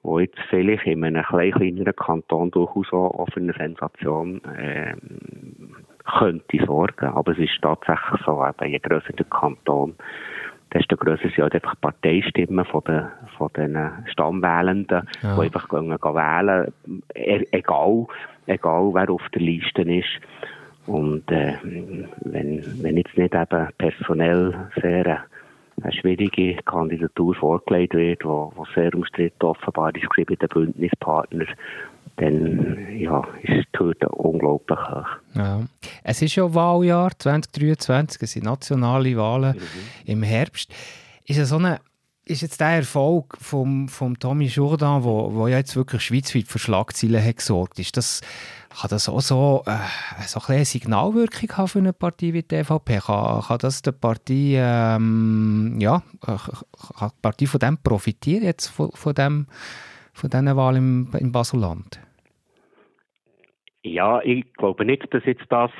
wo 0.02 0.18
jetzt 0.18 0.38
vielleicht 0.48 0.86
in 0.86 1.04
einem 1.04 1.24
klein 1.24 1.52
kleineren 1.52 1.94
Kanton 1.94 2.50
durchaus 2.50 2.92
auch 2.92 3.26
für 3.32 3.40
eine 3.40 3.52
Sensation 3.52 4.42
äh, 4.44 4.94
könnte 6.04 6.64
sorgen. 6.66 7.06
Aber 7.06 7.32
es 7.32 7.38
ist 7.38 7.60
tatsächlich 7.62 8.20
so, 8.24 8.44
eben, 8.44 8.70
je 8.70 8.78
grösser 8.78 9.12
der 9.12 9.26
Kanton, 9.26 9.94
desto 10.72 10.96
grösser 10.96 11.28
sind 11.28 11.38
halt 11.38 11.54
einfach 11.54 11.80
Parteistimmen 11.80 12.64
von 12.64 12.82
den, 12.86 13.06
von 13.36 13.50
den 13.56 13.76
Stammwählenden, 14.06 15.08
ja. 15.22 15.34
die 15.36 15.42
einfach 15.42 15.68
gehen, 15.68 15.88
gehen 15.88 16.14
wählen, 16.14 16.72
e-, 17.14 17.46
egal, 17.50 18.06
egal 18.46 18.90
wer 18.94 19.10
auf 19.10 19.26
der 19.34 19.42
Liste 19.42 19.82
ist. 19.82 20.20
Und 20.86 21.30
äh, 21.30 21.54
wenn, 22.22 22.64
wenn 22.82 22.96
jetzt 22.96 23.16
nicht 23.16 23.34
eben 23.34 23.68
personell 23.78 24.54
sehr 24.80 25.24
eine 25.82 25.92
schwierige 25.92 26.56
Kandidatur 26.64 27.34
vorgelegt 27.34 27.94
wird, 27.94 28.24
wo 28.24 28.52
sehr 28.74 28.94
umstritten 28.94 29.46
offenbar 29.46 29.94
ist 29.94 30.08
bei 30.14 30.34
den 30.34 30.48
Bündnispartnern, 30.48 31.46
dann 32.16 32.98
ja, 32.98 33.22
ist 33.42 33.66
Hürde 33.76 34.08
unglaublich 34.08 34.78
hoch. 34.78 35.06
Ja. 35.34 35.62
Es 36.02 36.22
ist 36.22 36.36
ja 36.36 36.52
Wahljahr 36.52 37.10
2023, 37.18 38.22
es 38.22 38.32
sind 38.32 38.44
nationale 38.44 39.16
Wahlen 39.16 39.56
mhm. 39.56 39.62
im 40.06 40.22
Herbst. 40.22 40.72
Ist 41.24 41.38
es 41.38 41.48
so 41.48 41.56
eine 41.56 41.80
ist 42.30 42.42
jetzt 42.42 42.60
der 42.60 42.68
Erfolg 42.68 43.36
von 43.40 43.88
vom 43.88 44.18
Tommy 44.18 44.46
Jourdan, 44.46 45.02
wo, 45.02 45.34
wo 45.34 45.48
ja 45.48 45.58
jetzt 45.58 45.74
wirklich 45.74 46.02
schweizweit 46.02 46.46
für 46.46 46.58
Schlagzeilen 46.58 47.22
hat 47.22 47.38
gesorgt, 47.38 47.78
ist 47.78 47.96
das, 47.96 48.20
kann 48.80 48.90
das 48.90 49.08
auch 49.08 49.20
so, 49.20 49.64
äh, 49.66 49.76
so 50.26 50.40
ein 50.40 50.54
eine 50.54 50.64
Signalwirkung 50.64 51.56
haben 51.56 51.68
für 51.68 51.78
eine 51.80 51.92
Partei 51.92 52.32
wie 52.32 52.42
die 52.42 52.54
EVP? 52.54 53.00
Kann, 53.00 53.42
kann 53.42 53.58
das 53.58 53.82
der 53.82 53.92
Partei, 53.92 54.54
ähm, 54.56 55.76
ja, 55.80 56.02
kann 56.24 56.38
die 57.00 57.20
Partei 57.20 57.46
von 57.46 57.60
dem 57.60 57.78
profitieren 57.78 58.44
jetzt 58.44 58.68
von, 58.68 58.92
von, 58.92 59.14
dem, 59.14 59.46
von 60.12 60.30
diesen 60.30 60.56
Wahlen 60.56 61.08
im, 61.12 61.18
im 61.18 61.32
Basuland? 61.32 62.00
Ja, 63.82 64.20
ich 64.22 64.52
glaube 64.54 64.84
nicht, 64.84 65.12
dass 65.14 65.24
jetzt 65.24 65.46
das 65.48 65.70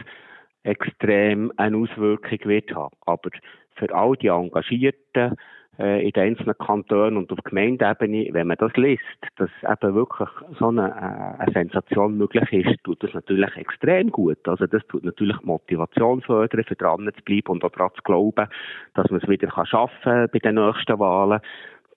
extrem 0.62 1.52
eine 1.56 1.76
Auswirkung 1.76 2.38
wird 2.44 2.74
haben. 2.74 2.94
Aber 3.06 3.30
für 3.76 3.94
all 3.94 4.16
die 4.16 4.28
Engagierten 4.28 5.36
äh, 5.78 6.04
in 6.04 6.12
den 6.12 6.22
einzelnen 6.22 6.58
Kantonen 6.58 7.16
und 7.16 7.32
auf 7.32 7.38
Gemeindeebene, 7.44 8.28
wenn 8.32 8.48
man 8.48 8.58
das 8.58 8.72
liest, 8.76 9.02
dass 9.36 9.50
eben 9.62 9.94
wirklich 9.94 10.28
so 10.58 10.68
eine, 10.68 10.88
äh, 10.88 11.42
eine 11.42 11.52
Sensation 11.52 12.18
möglich 12.18 12.52
ist, 12.52 12.84
tut 12.84 13.02
das 13.02 13.14
natürlich 13.14 13.56
extrem 13.56 14.10
gut. 14.10 14.46
Also 14.46 14.66
das 14.66 14.86
tut 14.88 15.04
natürlich 15.04 15.40
Motivation 15.42 16.20
fördern, 16.20 16.64
für 16.64 16.76
dran 16.76 17.10
zu 17.16 17.24
bleiben 17.24 17.48
und 17.48 17.64
auch 17.64 17.70
daran 17.70 17.90
zu 17.94 18.02
glauben, 18.02 18.48
dass 18.94 19.10
man 19.10 19.20
es 19.20 19.28
wieder 19.28 19.50
schaffen 19.66 19.96
kann 20.02 20.28
bei 20.32 20.38
den 20.38 20.56
nächsten 20.56 20.98
Wahlen. 20.98 21.40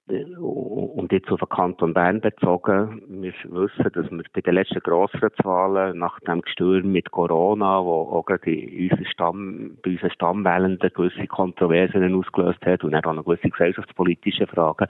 Und 0.05 1.13
jetzt 1.13 1.31
auf 1.31 1.39
den 1.39 1.47
Kanton 1.47 1.93
Bern 1.93 2.19
bezogen, 2.19 3.01
wir 3.07 3.31
wissen, 3.45 3.89
dass 3.93 4.11
wir 4.11 4.23
bei 4.33 4.41
den 4.41 4.55
letzten 4.55 4.81
Grossratswahlen 4.81 5.97
nach 5.97 6.19
dem 6.21 6.41
Gestürm 6.41 6.91
mit 6.91 7.09
Corona, 7.11 7.81
wo 7.81 8.09
auch 8.11 8.25
gerade 8.25 8.51
in 8.51 9.05
Stamm, 9.05 9.77
bei 9.81 9.91
unseren 9.91 10.11
Stammwählenden 10.11 10.91
gewisse 10.93 11.25
Kontroversen 11.27 12.13
ausgelöst 12.15 12.65
hat 12.65 12.83
und 12.83 12.93
auch 12.93 13.13
noch 13.13 13.23
gewisse 13.23 13.49
gesellschaftspolitische 13.49 14.45
Fragen, 14.47 14.87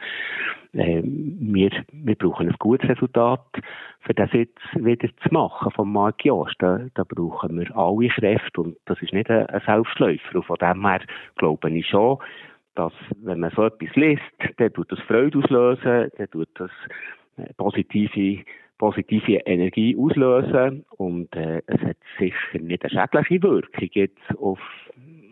äh, 0.73 1.03
wir, 1.03 1.69
wir 1.91 2.15
brauchen 2.15 2.49
ein 2.49 2.55
gutes 2.57 2.89
Resultat, 2.89 3.45
für 3.99 4.15
das 4.15 4.31
jetzt 4.33 4.57
wieder 4.73 5.09
zu 5.21 5.29
machen 5.31 5.71
vom 5.71 5.93
Mark 5.93 6.25
Jost. 6.25 6.55
Da, 6.57 6.79
da 6.95 7.03
brauchen 7.07 7.59
wir 7.59 7.77
alle 7.77 8.07
Kräfte 8.07 8.61
und 8.61 8.77
das 8.85 8.99
ist 9.03 9.13
nicht 9.13 9.29
ein 9.29 9.61
Selbstläufer. 9.63 10.37
Und 10.37 10.45
von 10.45 10.57
dem 10.57 10.83
her 10.87 11.01
glaube 11.35 11.69
ich 11.69 11.87
schon, 11.87 12.17
dass, 12.75 12.93
wenn 13.21 13.39
man 13.39 13.51
so 13.55 13.65
etwas 13.65 13.95
liest, 13.95 14.21
dann 14.57 14.73
tut 14.73 14.91
das 14.91 14.99
Freude 15.01 15.39
auslösen, 15.39 16.09
dann 16.17 16.29
tut 16.31 16.49
das 16.55 16.71
äh, 17.37 17.53
positive, 17.57 18.43
positive 18.77 19.41
Energie 19.45 19.95
auslösen 19.97 20.85
und 20.97 21.33
äh, 21.35 21.61
es 21.67 21.81
hat 21.81 21.97
sicher 22.19 22.59
nicht 22.59 22.83
eine 22.83 22.89
schädliche 22.89 23.43
Wirkung 23.43 23.89
jetzt 23.93 24.37
auf, 24.37 24.59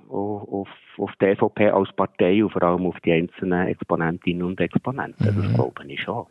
auf, 0.09 0.67
auf 0.97 1.11
die 1.19 1.25
EVP 1.25 1.69
als 1.69 1.91
Partei 1.93 2.43
und 2.43 2.51
vor 2.51 2.63
allem 2.63 2.85
auf 2.85 2.99
die 3.03 3.11
einzelnen 3.11 3.67
Exponentinnen 3.67 4.43
und 4.43 4.59
Exponenten. 4.59 5.35
Mhm. 5.35 5.41
Das 5.41 5.53
glaube 5.53 5.85
ich 5.87 6.01
schon. 6.01 6.25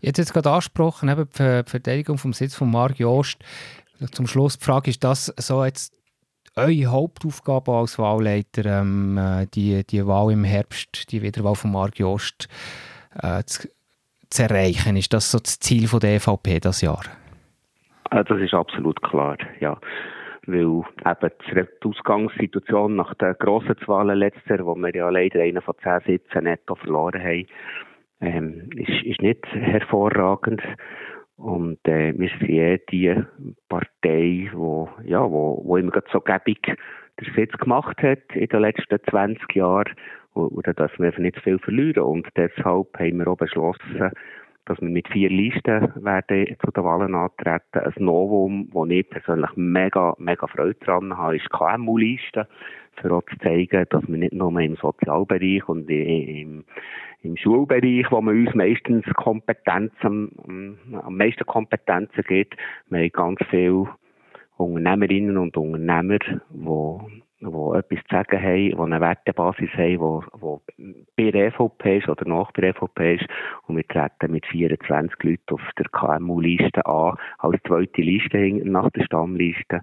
Jetzt 0.00 0.18
jetzt 0.18 0.32
gerade 0.32 0.50
angesprochen, 0.50 1.08
eben 1.08 1.28
die 1.36 1.62
Verteidigung 1.66 2.18
vom 2.18 2.32
Sitz 2.32 2.54
von 2.54 2.70
Marc 2.70 2.98
Jost. 3.00 3.42
Zum 4.12 4.28
Schluss 4.28 4.56
die 4.56 4.64
Frage, 4.64 4.90
ist 4.90 5.02
das 5.02 5.26
so 5.36 5.64
jetzt 5.64 5.97
eure 6.58 6.86
Hauptaufgabe 6.86 7.72
als 7.72 7.98
Wahlleiter, 7.98 8.80
ähm, 8.80 9.16
äh, 9.18 9.46
die, 9.46 9.84
die 9.86 10.06
Wahl 10.06 10.32
im 10.32 10.44
Herbst, 10.44 11.10
die 11.12 11.22
Wiederwahl 11.22 11.54
von 11.54 11.72
Marc 11.72 11.98
Jost 11.98 12.48
äh, 13.22 13.42
zu, 13.44 13.68
zu, 14.30 14.42
erreichen? 14.42 14.96
Ist 14.96 15.12
das 15.12 15.30
so 15.30 15.38
das 15.38 15.58
Ziel 15.60 15.88
von 15.88 16.00
der 16.00 16.16
EVP 16.16 16.60
das 16.60 16.80
Jahr? 16.80 17.02
Äh, 18.10 18.24
das 18.24 18.40
ist 18.40 18.54
absolut 18.54 19.00
klar, 19.02 19.36
ja. 19.60 19.78
Weil 20.46 20.82
eben 21.04 21.30
die 21.84 21.88
Ausgangssituation 21.88 22.96
nach 22.96 23.14
den 23.14 23.34
grossen 23.38 23.76
Wahlen 23.86 24.18
letztes 24.18 24.60
wo 24.60 24.74
wir 24.74 24.94
ja 24.94 25.10
leider 25.10 25.42
einen 25.42 25.60
von 25.62 25.74
zehn 25.82 26.00
Sitzen 26.06 26.44
netto 26.44 26.74
verloren 26.74 27.22
haben, 27.22 27.46
ähm, 28.20 28.70
ist, 28.74 29.04
ist 29.04 29.22
nicht 29.22 29.44
hervorragend. 29.52 30.62
Und 31.38 31.78
äh, 31.86 32.12
wir 32.18 32.28
sind 32.28 32.50
eh 32.50 32.78
die 32.90 33.14
Partei, 33.68 34.50
wo, 34.52 34.88
ja, 35.04 35.22
wo, 35.22 35.62
wo 35.64 35.76
immer 35.76 35.92
so 36.12 36.20
gäbig 36.20 36.60
der 36.64 37.34
Sitz 37.34 37.52
gemacht 37.58 37.96
hat 38.02 38.18
in 38.34 38.48
den 38.48 38.60
letzten 38.60 38.98
20 39.08 39.54
Jahren. 39.54 39.94
Und, 40.32 40.48
und 40.48 40.66
da 40.66 40.88
wir 40.98 41.18
nicht 41.18 41.40
viel 41.40 41.60
verlieren. 41.60 42.02
Und 42.02 42.26
deshalb 42.36 42.88
haben 42.98 43.18
wir 43.18 43.28
auch 43.28 43.36
beschlossen, 43.36 44.10
dass 44.64 44.80
wir 44.80 44.88
mit 44.88 45.08
vier 45.08 45.30
Listen 45.30 45.92
werden 46.04 46.56
zu 46.64 46.72
den 46.72 46.84
Wahlen 46.84 47.14
antreten. 47.14 47.62
Ein 47.72 48.04
Novum, 48.04 48.68
wo 48.72 48.84
ich 48.86 49.08
persönlich 49.08 49.50
mega, 49.54 50.14
mega 50.18 50.46
Freude 50.48 50.78
dran 50.84 51.16
habe, 51.16 51.36
ist 51.36 51.48
KMU-Liste, 51.50 52.48
für 53.00 53.12
auch 53.12 53.22
zu 53.24 53.38
zeigen, 53.38 53.86
dass 53.90 54.08
wir 54.08 54.18
nicht 54.18 54.32
nur 54.32 54.58
im 54.60 54.76
Sozialbereich 54.76 55.68
und 55.68 55.88
im, 55.90 56.64
im 57.22 57.36
Schulbereich, 57.36 58.06
wo 58.10 58.20
man 58.20 58.46
uns 58.46 58.54
meistens 58.54 59.04
Kompetenzen, 59.14 60.78
am 60.92 61.16
meisten 61.16 61.46
Kompetenzen 61.46 62.22
gibt, 62.26 62.56
wir 62.90 63.00
haben 63.00 63.12
ganz 63.12 63.40
viele 63.50 63.88
Unternehmerinnen 64.56 65.36
und 65.36 65.56
Unternehmer, 65.56 66.18
die 66.18 67.18
die 67.40 67.46
etwas 67.46 67.98
zu 68.08 68.10
sagen 68.10 68.42
haben, 68.42 68.70
die 68.70 68.76
eine 68.76 69.00
Wertebasis 69.00 69.70
haben, 69.74 70.22
die, 70.76 70.82
die 70.82 71.06
bei 71.16 71.30
der 71.30 71.46
EVP 71.48 71.98
ist 71.98 72.08
oder 72.08 72.28
nach 72.28 72.50
der 72.52 72.70
EVP 72.70 73.14
ist. 73.14 73.26
Und 73.66 73.76
wir 73.76 73.86
treten 73.86 74.32
mit 74.32 74.44
24 74.46 75.14
Leuten 75.22 75.54
auf 75.54 75.60
der 75.78 75.86
KMU-Liste 75.90 76.84
an, 76.84 77.16
als 77.38 77.62
zweite 77.64 78.02
Liste 78.02 78.38
nach 78.64 78.90
der 78.90 79.04
Stammliste, 79.04 79.82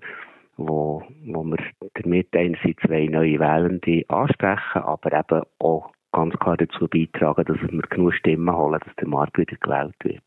wo, 0.58 1.04
wo 1.26 1.44
wir 1.44 1.58
damit 2.02 2.36
einerseits 2.36 2.82
zwei 2.86 3.08
neue 3.08 3.40
Wählende 3.40 4.04
ansprechen, 4.08 4.82
aber 4.82 5.14
eben 5.14 5.44
auch 5.60 5.92
ganz 6.12 6.34
klar 6.36 6.58
dazu 6.58 6.88
beitragen, 6.88 7.46
dass 7.46 7.58
wir 7.60 7.82
genug 7.82 8.14
Stimmen 8.14 8.56
holen, 8.56 8.80
dass 8.84 8.96
der 8.96 9.08
Markt 9.08 9.38
wieder 9.38 9.58
gewählt 9.58 9.96
wird. 10.04 10.24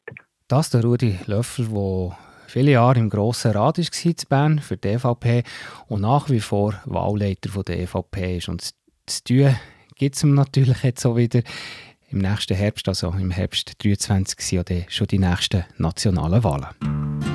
Das 0.48 0.70
der 0.70 0.82
Rudi 0.82 1.18
Löffel, 1.26 1.66
der 1.68 2.16
viele 2.46 2.72
Jahre 2.72 2.98
im 2.98 3.10
Grossen 3.10 3.52
Rat 3.52 3.78
war 3.78 4.04
in 4.04 4.14
Bern 4.28 4.58
für 4.58 4.76
die 4.76 4.88
EVP 4.88 5.42
und 5.88 6.02
nach 6.02 6.30
wie 6.30 6.40
vor 6.40 6.74
Wahlleiter 6.84 7.62
der 7.62 7.80
EVP 7.80 8.36
ist. 8.36 8.48
Und 8.48 8.70
das 9.06 9.24
Tun 9.24 9.54
gibt 9.96 10.16
es 10.16 10.24
ihm 10.24 10.34
natürlich 10.34 10.82
jetzt 10.82 11.04
auch 11.06 11.16
wieder 11.16 11.42
im 12.10 12.18
nächsten 12.18 12.56
Herbst, 12.56 12.88
also 12.88 13.10
im 13.10 13.30
Herbst 13.30 13.68
2023 13.82 14.40
sind 14.40 14.70
ja 14.70 14.76
schon 14.88 15.06
die 15.08 15.18
nächsten 15.18 15.64
nationalen 15.76 16.42
Wahlen. 16.42 17.27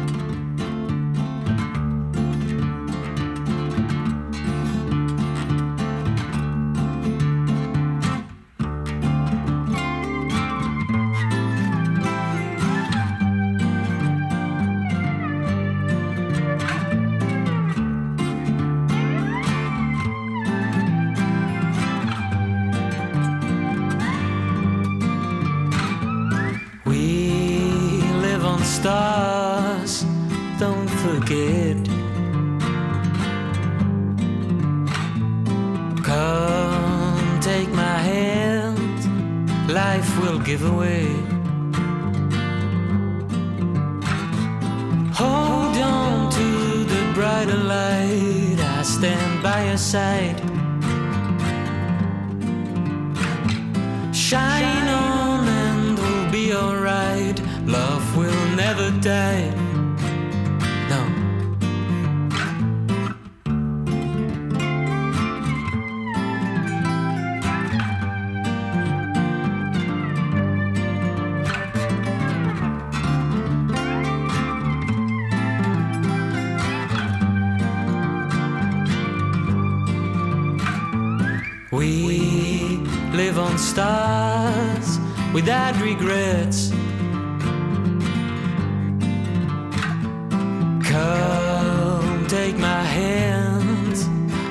Come, 90.92 92.28
take 92.28 92.58
my 92.58 92.84
hand, 92.84 93.96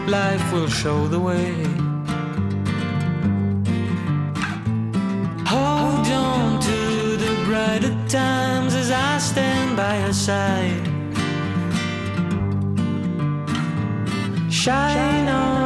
life 0.09 0.53
will 0.53 0.69
show 0.69 1.07
the 1.09 1.21
way. 1.21 1.55
Hold 5.47 6.07
on 6.09 6.61
to 6.61 6.79
the 7.25 7.33
brighter 7.47 7.95
times 8.09 8.75
as 8.75 8.91
I 8.91 9.19
stand 9.19 9.77
by 9.77 9.99
your 10.03 10.13
side. 10.13 10.89
Shine 14.51 15.29
on 15.29 15.62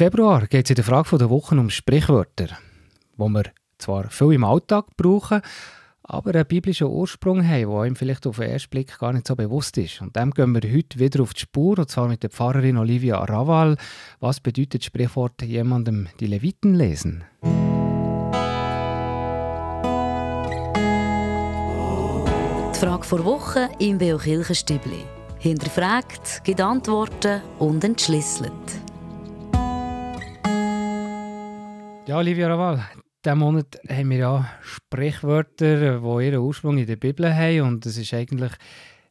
Februar 0.00 0.46
geht 0.46 0.64
es 0.64 0.70
in 0.70 0.76
der 0.76 0.84
Frage 0.84 1.18
der 1.18 1.28
Woche 1.28 1.54
um 1.54 1.68
Sprichwörter, 1.68 2.56
wo 3.18 3.28
wir 3.28 3.42
zwar 3.76 4.08
viel 4.08 4.32
im 4.32 4.44
Alltag 4.44 4.86
brauchen, 4.96 5.42
aber 6.02 6.34
einen 6.34 6.46
biblischen 6.46 6.86
Ursprung 6.86 7.46
haben, 7.46 7.70
der 7.70 7.80
einem 7.80 7.96
vielleicht 7.96 8.26
auf 8.26 8.36
den 8.36 8.48
ersten 8.48 8.70
Blick 8.70 8.98
gar 8.98 9.12
nicht 9.12 9.28
so 9.28 9.36
bewusst 9.36 9.76
ist. 9.76 10.00
Und 10.00 10.16
dem 10.16 10.30
gehen 10.30 10.54
wir 10.54 10.62
heute 10.74 10.98
wieder 10.98 11.22
auf 11.22 11.34
die 11.34 11.40
Spur, 11.40 11.78
und 11.78 11.90
zwar 11.90 12.08
mit 12.08 12.22
der 12.22 12.30
Pfarrerin 12.30 12.78
Olivia 12.78 13.22
Raval. 13.22 13.76
Was 14.20 14.40
bedeutet 14.40 14.82
Sprichwort 14.84 15.42
jemandem 15.42 16.08
die 16.18 16.28
Leviten 16.28 16.74
lesen? 16.74 17.24
Die 22.74 22.78
Frage 22.78 23.04
vor 23.04 23.22
Woche 23.22 23.68
im 23.78 23.98
Beo 23.98 24.16
Kirchenstübli. 24.16 25.04
Hinterfragt, 25.40 26.42
gibt 26.42 26.62
Antworten 26.62 27.42
und 27.58 27.84
entschlüsselt. 27.84 28.80
Ja, 32.10 32.18
Olivia 32.18 32.48
Raval, 32.48 32.84
diesen 33.24 33.38
Monat 33.38 33.78
haben 33.88 34.10
wir 34.10 34.16
ja 34.18 34.50
Sprichwörter, 34.62 36.00
die 36.00 36.26
ihren 36.26 36.40
Ursprung 36.40 36.76
in 36.76 36.86
der 36.86 36.96
Bibel 36.96 37.32
haben. 37.32 37.60
Und 37.60 37.86
es 37.86 37.96
ist 37.96 38.12
eigentlich 38.12 38.50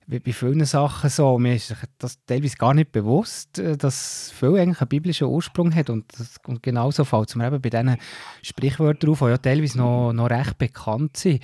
wie 0.06 0.20
bei 0.20 0.34
vielen 0.34 0.66
Sachen 0.66 1.10
so. 1.10 1.40
Mir 1.40 1.56
ist 1.56 1.74
das 1.98 2.20
teilweise 2.26 2.58
gar 2.58 2.74
nicht 2.74 2.92
bewusst, 2.92 3.58
dass 3.58 4.34
viel 4.38 4.58
eigentlich 4.58 4.82
einen 4.82 4.90
biblischen 4.90 5.28
Ursprung 5.28 5.74
hat. 5.74 5.90
Und, 5.90 6.12
das, 6.20 6.36
und 6.46 6.62
genauso 6.62 7.06
fällt 7.06 7.30
es 7.30 7.38
mir 7.38 7.48
eben 7.48 7.62
bei 7.62 7.70
diesen 7.70 7.96
Sprichwörtern 8.42 9.12
auf, 9.12 9.20
die 9.20 9.26
ja 9.28 9.38
teilweise 9.38 9.78
noch, 9.78 10.12
noch 10.12 10.30
recht 10.30 10.58
bekannt 10.58 11.16
sind. 11.16 11.42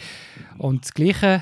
Und 0.57 0.83
das 0.83 0.93
Gleiche 0.93 1.41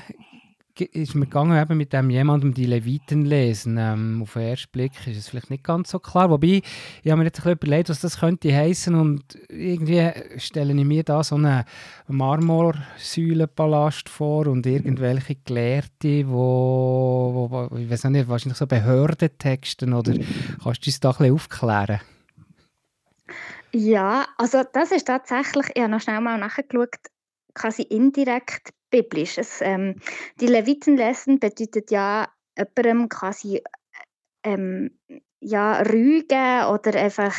ist 0.80 1.14
mir 1.14 1.26
gegangen 1.26 1.60
eben 1.60 1.76
mit 1.76 1.92
dem 1.92 2.10
jemandem 2.10 2.54
die 2.54 2.66
Leviten 2.66 3.24
lesen. 3.24 3.76
Ähm, 3.78 4.20
auf 4.22 4.34
den 4.34 4.42
ersten 4.42 4.72
Blick 4.72 4.92
ist 5.06 5.16
es 5.16 5.28
vielleicht 5.28 5.50
nicht 5.50 5.64
ganz 5.64 5.90
so 5.90 5.98
klar. 5.98 6.30
Wobei, 6.30 6.62
ich 7.02 7.10
habe 7.10 7.18
mir 7.18 7.24
jetzt 7.24 7.38
ein 7.38 7.44
bisschen 7.44 7.58
überlegt, 7.58 7.88
was 7.88 8.00
das 8.00 8.20
könnte 8.20 8.54
heißen 8.54 8.94
und 8.94 9.38
irgendwie 9.48 10.10
stelle 10.38 10.74
ich 10.74 10.84
mir 10.84 11.04
da 11.04 11.22
so 11.22 11.36
einen 11.36 11.64
Marmorsäulenpalast 12.08 14.08
vor 14.08 14.46
und 14.46 14.66
irgendwelche 14.66 15.36
Gelehrte, 15.44 16.28
wo, 16.28 17.48
wo, 17.50 17.76
ich 17.76 17.90
weiß 17.90 18.04
nicht, 18.04 18.28
wahrscheinlich 18.28 18.58
so 18.58 18.66
Behördentexten 18.66 19.92
oder 19.92 20.14
kannst 20.62 20.86
du 20.86 20.90
uns 20.90 21.00
da 21.00 21.10
ein 21.10 21.16
bisschen 21.16 21.34
aufklären? 21.34 22.00
Ja, 23.72 24.26
also 24.38 24.62
das 24.72 24.92
ist 24.92 25.06
tatsächlich, 25.06 25.66
ich 25.74 25.82
habe 25.82 25.90
noch 25.90 26.00
schnell 26.00 26.20
mal 26.20 26.38
nachgeschaut, 26.38 26.94
quasi 27.54 27.82
indirekt 27.82 28.70
biblisch. 28.94 29.38
Es, 29.38 29.60
ähm, 29.60 29.96
die 30.40 30.46
Levitenlesen 30.46 31.40
bedeutet 31.40 31.90
ja 31.90 32.28
jemandem 32.56 33.08
quasi 33.08 33.60
ähm, 34.44 34.90
ja, 35.40 35.80
rügen 35.82 36.64
oder 36.66 36.94
einfach 36.94 37.34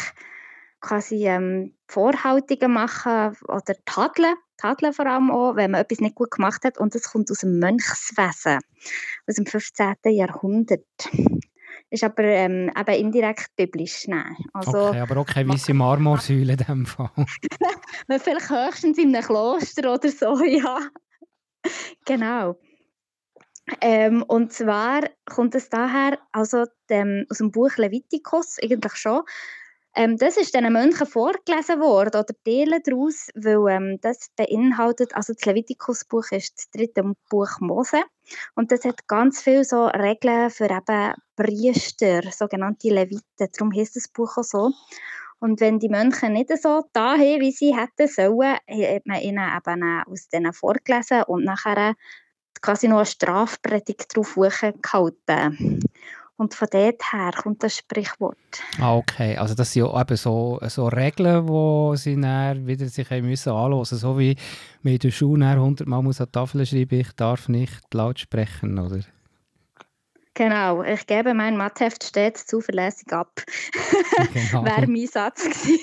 quasi 0.82 1.28
ähm, 1.28 1.74
Vorhaltungen 1.88 2.74
machen 2.74 3.38
oder 3.48 3.74
tadeln, 3.86 4.36
tadeln 4.58 4.91
vor 4.91 5.06
allem 5.06 5.32
auch, 5.32 5.56
wenn 5.56 5.72
man 5.72 5.82
etwas 5.82 6.02
nicht 6.02 6.15
gut 6.15 6.32
gemacht 6.32 6.65
hat 6.65 6.78
und 6.78 6.94
das 6.94 7.04
kommt 7.04 7.32
aus 7.32 7.39
dem 7.39 7.60
Mönchswesen, 7.60 8.60
aus 9.26 9.36
dem 9.36 9.46
15. 9.46 9.96
Jahrhundert. 10.06 10.86
Ist 11.89 12.04
aber 12.04 12.24
ähm, 12.24 12.72
eben 12.78 13.00
indirekt 13.00 13.56
biblisch. 13.56 14.08
Nein. 14.08 14.36
Also, 14.54 14.88
okay, 14.89 15.00
aber 15.00 15.18
auch 15.18 15.26
keine 15.26 15.54
weiße 15.54 15.74
Marmorsäule 15.74 16.54
in 16.54 16.58
dem 16.58 16.86
Fall. 16.86 17.12
vielleicht 18.20 18.50
höchstens 18.50 18.98
in 18.98 19.15
einem 19.15 19.24
Kloster 19.24 19.94
oder 19.94 20.10
so, 20.10 20.44
ja. 20.44 20.80
Genau. 22.06 22.58
Ähm, 23.82 24.23
und 24.23 24.54
zwar 24.54 25.01
kommt 25.25 25.56
es 25.56 25.69
daher, 25.69 26.19
also 26.32 26.65
dem, 26.89 27.25
aus 27.30 27.39
dem 27.39 27.51
Buch 27.51 27.75
Leviticus 27.78 28.58
eigentlich 28.62 28.95
schon. 28.95 29.23
Ähm, 29.97 30.17
das 30.17 30.36
ist 30.36 30.54
den 30.54 30.71
Mönchen 30.73 31.08
vorgelesen 31.08 31.80
worden 31.80 32.19
oder 32.19 32.36
Teile 32.43 32.82
daraus, 32.82 33.30
weil 33.34 33.73
ähm, 33.73 33.97
das 34.01 34.30
beinhaltet, 34.36 35.15
also 35.15 35.34
das 35.34 35.45
Leviticus-Buch 35.45 36.32
ist 36.32 36.58
das 36.58 36.69
dritte 36.69 37.13
Buch 37.30 37.62
Mose 37.62 38.04
und 38.56 38.73
das 38.73 38.84
hat 38.84 39.08
ganz 39.08 39.41
viele 39.41 39.63
so 39.63 39.86
Regeln 39.86 40.49
für 40.49 40.65
eben 40.65 41.13
Priester, 41.38 42.21
sogenannte 42.30 42.89
Leviten. 42.89 43.23
Darum 43.38 43.73
heißt 43.73 43.95
das 43.95 44.10
Buch 44.10 44.38
auch 44.38 44.43
so. 44.43 44.71
Und 45.45 45.62
wenn 45.62 45.77
die 45.77 45.89
Mönche 45.89 46.27
nicht 46.27 46.49
so 46.60 46.86
da 46.91 47.12
haben, 47.12 47.39
wie 47.39 47.51
sie 47.51 47.75
hätten 47.75 48.08
sollen, 48.08 48.55
hat 48.67 49.05
man 49.05 49.21
ihnen 49.21 49.47
eben 49.55 50.03
aus 50.08 50.27
denen 50.27 50.51
vorgelesen 50.53 51.21
und 51.27 51.45
nachher 51.45 51.93
quasi 52.63 52.88
noch 52.88 52.97
eine 52.97 53.05
Strafpredigt 53.05 54.15
drauf 54.15 54.34
gehalten. 54.34 55.81
Und 56.36 56.55
von 56.55 56.67
dort 56.71 57.13
her 57.13 57.31
kommt 57.43 57.62
das 57.62 57.77
Sprichwort. 57.77 58.38
Ah, 58.81 58.95
okay. 58.95 59.38
Also 59.38 59.53
das 59.53 59.71
sind 59.71 59.86
ja 59.86 60.01
eben 60.01 60.17
so, 60.17 60.60
so 60.67 60.88
Regeln, 60.88 61.45
die 61.45 61.97
sie 61.97 62.19
dann 62.19 62.65
wieder 62.65 62.88
sich 62.88 63.08
haben 63.12 63.27
müssen 63.27 63.53
anhören 63.53 63.86
So 63.86 64.17
wie 64.17 64.36
man 64.81 64.93
in 64.93 64.99
der 64.99 65.12
Schule 65.12 65.45
100 65.45 65.88
Mal 65.88 66.01
muss 66.01 66.21
an 66.21 66.25
die 66.25 66.31
Tafel 66.31 66.65
schreiben, 66.65 67.01
ich 67.01 67.12
darf 67.12 67.49
nicht 67.49 67.93
laut 67.93 68.19
sprechen, 68.19 68.79
oder? 68.79 69.01
Genau, 70.36 70.84
ich 70.84 71.08
gebe 71.08 71.34
mein 71.34 71.56
Matheft 71.58 72.04
stets 72.04 72.45
zuverlässig 72.45 73.12
ab. 73.12 73.41
Genau. 74.34 74.65
Wäre 74.65 74.88
mein 74.88 75.08
Satz 75.08 75.43
gewesen. 75.43 75.80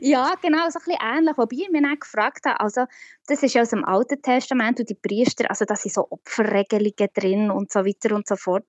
Ja, 0.00 0.34
genau, 0.40 0.68
so 0.70 0.78
ein 0.78 0.84
bisschen 0.84 1.00
ähnlich. 1.02 1.36
Wobei 1.36 1.56
ich 1.56 1.70
mich 1.70 1.84
auch 1.84 2.00
gefragt 2.00 2.44
habe, 2.46 2.60
also 2.60 2.84
das 3.26 3.42
ist 3.42 3.54
ja 3.54 3.62
aus 3.62 3.70
dem 3.70 3.84
Alten 3.84 4.22
Testament 4.22 4.78
und 4.78 4.88
die 4.88 4.94
Priester, 4.94 5.50
also 5.50 5.64
da 5.64 5.74
sind 5.74 5.92
so 5.92 6.06
Opferregelungen 6.10 7.08
drin 7.14 7.50
und 7.50 7.72
so 7.72 7.84
weiter 7.84 8.14
und 8.14 8.28
so 8.28 8.36
fort. 8.36 8.66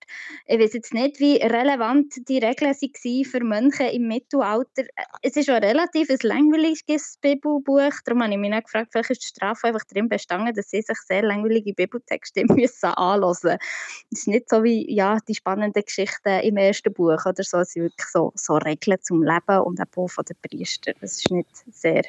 Ich 0.48 0.60
weiß 0.60 0.74
jetzt 0.74 0.94
nicht, 0.94 1.20
wie 1.20 1.38
relevant 1.38 2.14
die 2.28 2.40
Regeln 2.40 2.74
waren 2.74 3.26
für 3.26 3.44
Mönche 3.44 3.84
im 3.84 4.08
Mittelalter. 4.08 4.84
Es 5.22 5.36
ist 5.36 5.50
ein 5.50 5.64
relativ 5.64 6.10
ein 6.10 6.18
langweiliges 6.24 7.18
Bibelbuch, 7.22 7.94
darum 8.06 8.24
habe 8.24 8.34
ich 8.34 8.40
mich 8.40 8.64
gefragt, 8.64 8.90
vielleicht 8.92 9.12
ist 9.12 9.24
die 9.24 9.28
Strafe 9.28 9.68
einfach 9.68 9.86
drin 9.86 10.10
bestanden, 10.10 10.54
dass 10.54 10.70
sie 10.72 10.82
sich 10.82 10.98
sehr 11.08 11.22
langweilige 11.22 11.74
Bibeltexte 11.74 12.46
müssen 12.54 12.88
anhören 12.88 13.30
müssen. 13.30 13.58
Es 14.12 14.20
ist 14.20 14.28
nicht 14.28 14.50
so 14.50 14.64
wie 14.64 14.92
ja, 14.94 15.20
die 15.28 15.36
spannenden 15.36 15.84
Geschichten 15.84 16.40
im 16.40 16.58
ersten 16.58 16.94
Buch 16.94 17.26
oder 17.26 17.44
so, 17.44 17.60
es 17.60 17.74
sind 17.74 17.84
wirklich 17.84 18.08
so, 18.08 18.32
so 18.36 18.56
Regeln 18.56 18.98
zum 19.02 19.24
Leben 19.24 19.60
und 19.60 19.80
auch 19.80 20.08
von 20.08 20.26
den 20.26 20.38
Priestern. 20.42 20.96
Das 21.02 21.18
ist 21.18 21.32
nicht 21.32 21.50
sehr 21.72 22.04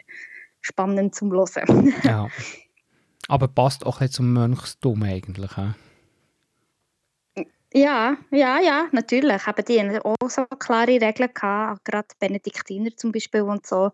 spannend 0.60 1.14
zum 1.14 1.32
Hören. 1.32 1.94
ja. 2.02 2.28
Aber 3.28 3.46
passt 3.46 3.84
auch 3.84 4.00
ein 4.00 4.10
zum 4.10 4.32
Mönchstum 4.32 5.02
eigentlich. 5.02 5.50
He? 5.54 5.74
Ja, 7.74 8.16
ja, 8.30 8.58
ja, 8.58 8.86
natürlich. 8.92 9.46
Aber 9.46 9.62
die 9.62 9.78
haben 9.78 9.98
auch 9.98 10.30
so 10.30 10.46
klare 10.46 11.00
Regeln 11.00 11.30
gehabt, 11.34 11.84
gerade 11.84 12.08
Benediktiner 12.18 12.96
zum 12.96 13.12
Beispiel 13.12 13.42
und 13.42 13.66
so. 13.66 13.90